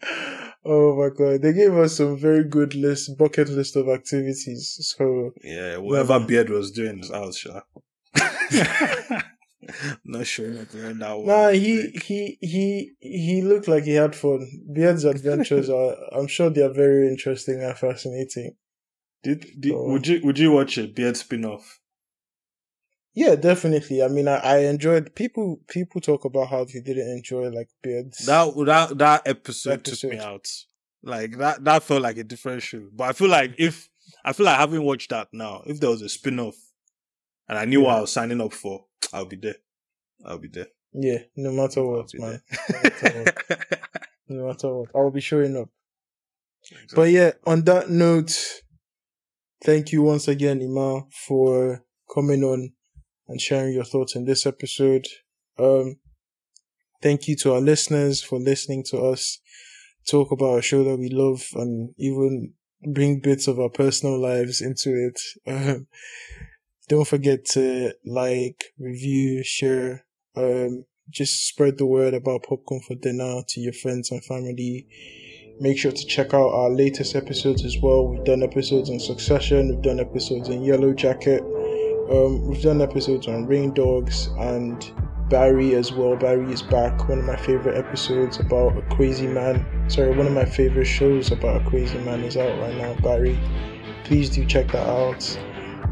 oh 0.66 0.96
my 0.98 1.10
god, 1.18 1.42
they 1.42 1.54
gave 1.54 1.74
us 1.76 1.98
some 1.98 2.18
very 2.18 2.44
good 2.44 2.76
list, 2.76 3.18
bucket 3.18 3.50
list 3.50 3.76
of 3.76 3.88
activities. 3.90 4.78
So 4.82 5.32
Yeah, 5.44 5.78
whatever 5.78 6.20
Yeah. 6.20 6.26
Beard 6.26 6.50
was 6.50 6.72
doing 6.72 7.00
is 7.00 7.12
out, 7.12 7.34
sure. 7.34 7.64
Not 10.06 10.26
sure 10.26 10.48
not 10.50 10.70
doing 10.72 11.00
that 11.00 11.18
one. 11.18 11.28
nah, 11.28 11.50
he 11.50 11.90
he 12.06 12.38
he 12.42 12.94
he 13.00 13.42
looked 13.42 13.68
like 13.68 13.84
he 13.84 13.96
had 13.96 14.16
fun. 14.16 14.48
Beard's 14.74 15.04
adventures 15.04 15.70
are, 15.80 15.96
I'm 16.14 16.28
sure, 16.28 16.50
they 16.50 16.62
are 16.62 16.74
very 16.74 17.08
interesting 17.10 17.62
and 17.62 17.78
fascinating. 17.78 18.56
Did, 19.22 19.46
did 19.60 19.72
So- 19.74 19.84
would 19.84 20.08
you 20.08 20.22
would 20.24 20.40
you 20.40 20.52
watch 20.52 20.78
a 20.78 20.88
Beard 20.88 21.18
spin 21.18 21.44
off? 21.46 21.80
Yeah, 23.14 23.36
definitely. 23.36 24.02
I 24.02 24.08
mean, 24.08 24.28
I, 24.28 24.38
I 24.38 24.58
enjoyed 24.60 25.14
people. 25.14 25.60
People 25.68 26.00
talk 26.00 26.24
about 26.26 26.48
how 26.50 26.64
they 26.64 26.80
didn't 26.80 27.10
enjoy 27.10 27.50
like 27.50 27.68
Beard's. 27.84 28.26
That 28.26 28.54
that 28.66 28.98
that 28.98 29.22
episode, 29.26 29.84
took 29.84 30.10
me 30.10 30.20
out. 30.20 30.48
Like 31.04 31.38
that 31.38 31.64
that 31.66 31.84
felt 31.84 32.02
like 32.02 32.18
a 32.18 32.24
different 32.24 32.62
show. 32.64 32.88
But 32.94 33.10
I 33.10 33.14
feel 33.14 33.28
like 33.30 33.56
if 33.58 33.90
I 34.24 34.32
feel 34.32 34.46
like 34.46 34.58
having 34.58 34.84
watched 34.84 35.10
that 35.10 35.28
now, 35.34 35.64
if 35.66 35.80
there 35.82 35.90
was 35.90 36.02
a 36.02 36.08
spin 36.10 36.40
off 36.40 36.56
and 37.50 37.58
I 37.58 37.66
knew 37.66 37.82
what 37.82 37.98
I 37.98 38.02
was 38.02 38.12
signing 38.12 38.40
up 38.40 38.54
for, 38.54 38.86
I'll 39.12 39.26
be 39.26 39.36
there. 39.36 39.56
I'll 40.26 40.38
be 40.38 40.48
there. 40.48 40.68
yeah, 40.94 41.20
no 41.36 41.52
matter 41.52 41.82
I'll 41.82 41.88
what, 41.92 42.12
man. 42.14 42.42
No 44.30 44.46
matter 44.48 44.74
what, 44.74 44.90
I 44.94 45.00
will 45.00 45.12
be 45.12 45.22
showing 45.22 45.58
up. 45.58 45.70
But 46.94 47.10
yeah, 47.10 47.32
on 47.48 47.64
that 47.64 47.90
note, 47.90 48.62
thank 49.64 49.92
you 49.92 50.04
once 50.04 50.28
again, 50.28 50.62
Ima, 50.62 51.06
for 51.28 51.84
coming 52.14 52.44
on 52.44 52.74
and 53.28 53.42
sharing 53.42 53.74
your 53.74 53.86
thoughts 53.86 54.16
in 54.16 54.26
this 54.26 54.46
episode. 54.46 55.08
Um, 55.58 55.98
thank 57.02 57.28
you 57.28 57.36
to 57.38 57.54
our 57.54 57.62
listeners 57.62 58.22
for 58.22 58.40
listening 58.40 58.84
to 58.90 59.00
us 59.00 59.40
talk 60.08 60.32
about 60.32 60.60
a 60.60 60.62
show 60.62 60.84
that 60.84 60.98
we 60.98 61.10
love 61.10 61.48
and 61.56 61.94
even 61.98 62.54
bring 62.94 63.20
bits 63.20 63.48
of 63.48 63.60
our 63.60 63.70
personal 63.70 64.20
lives 64.20 64.62
into 64.62 64.92
it. 64.92 65.20
Um, 65.48 65.88
don't 66.90 67.08
forget 67.08 67.46
to 67.46 67.94
like, 68.04 68.74
review, 68.80 69.44
share, 69.44 70.06
um, 70.36 70.86
just 71.10 71.48
spread 71.48 71.78
the 71.78 71.86
word 71.86 72.14
about 72.14 72.44
Popcorn 72.44 72.82
for 72.82 72.96
Dinner 72.96 73.42
to 73.48 73.62
your 73.62 73.74
friends 73.74 74.12
and 74.12 74.24
family. 74.26 74.88
Make 75.60 75.78
sure 75.78 75.92
to 75.92 76.06
check 76.06 76.34
out 76.34 76.50
our 76.50 76.70
latest 76.70 77.16
episodes 77.16 77.64
as 77.64 77.78
well. 77.82 78.08
We've 78.08 78.24
done 78.24 78.44
episodes 78.44 78.90
on 78.90 79.00
Succession, 79.00 79.70
we've 79.70 79.82
done 79.84 80.00
episodes 80.00 80.50
on 80.50 80.64
Yellow 80.64 80.94
Jacket, 80.94 81.42
um, 82.12 82.48
we've 82.48 82.62
done 82.62 82.82
episodes 82.82 83.28
on 83.28 83.46
Rain 83.46 83.72
Dogs 83.74 84.28
and 84.40 84.92
Barry 85.30 85.76
as 85.76 85.92
well. 85.92 86.16
Barry 86.16 86.52
is 86.52 86.64
back. 86.64 87.08
One 87.08 87.20
of 87.20 87.26
my 87.26 87.36
favorite 87.36 87.78
episodes 87.78 88.40
about 88.40 88.76
a 88.76 88.82
crazy 88.96 89.28
man. 89.28 89.64
Sorry, 89.88 90.10
one 90.16 90.26
of 90.26 90.34
my 90.34 90.46
favorite 90.46 90.86
shows 90.86 91.32
about 91.32 91.62
a 91.62 91.70
crazy 91.70 92.00
man 92.00 92.24
is 92.24 92.36
out 92.36 92.60
right 92.60 92.76
now. 92.76 92.96
Barry, 93.04 93.40
please 94.06 94.32
do 94.32 94.44
check 94.44 94.72
that 94.72 94.88
out. 94.88 95.40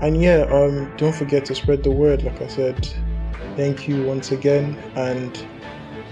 And 0.02 0.22
yeah, 0.22 0.46
um, 0.52 0.96
don't 0.98 1.16
forget 1.16 1.46
to 1.46 1.56
spread 1.56 1.84
the 1.84 1.92
word. 1.92 2.24
Like 2.24 2.42
I 2.42 2.48
said, 2.48 2.88
thank 3.56 3.88
you 3.88 4.04
once 4.04 4.32
again, 4.32 4.78
and 4.96 5.48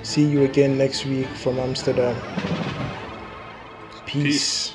see 0.04 0.26
you 0.26 0.44
again 0.44 0.78
next 0.78 1.06
week 1.06 1.28
from 1.38 1.60
Amsterdam. 1.60 2.22
Peace. 4.06 4.24
Peace. 4.26 4.75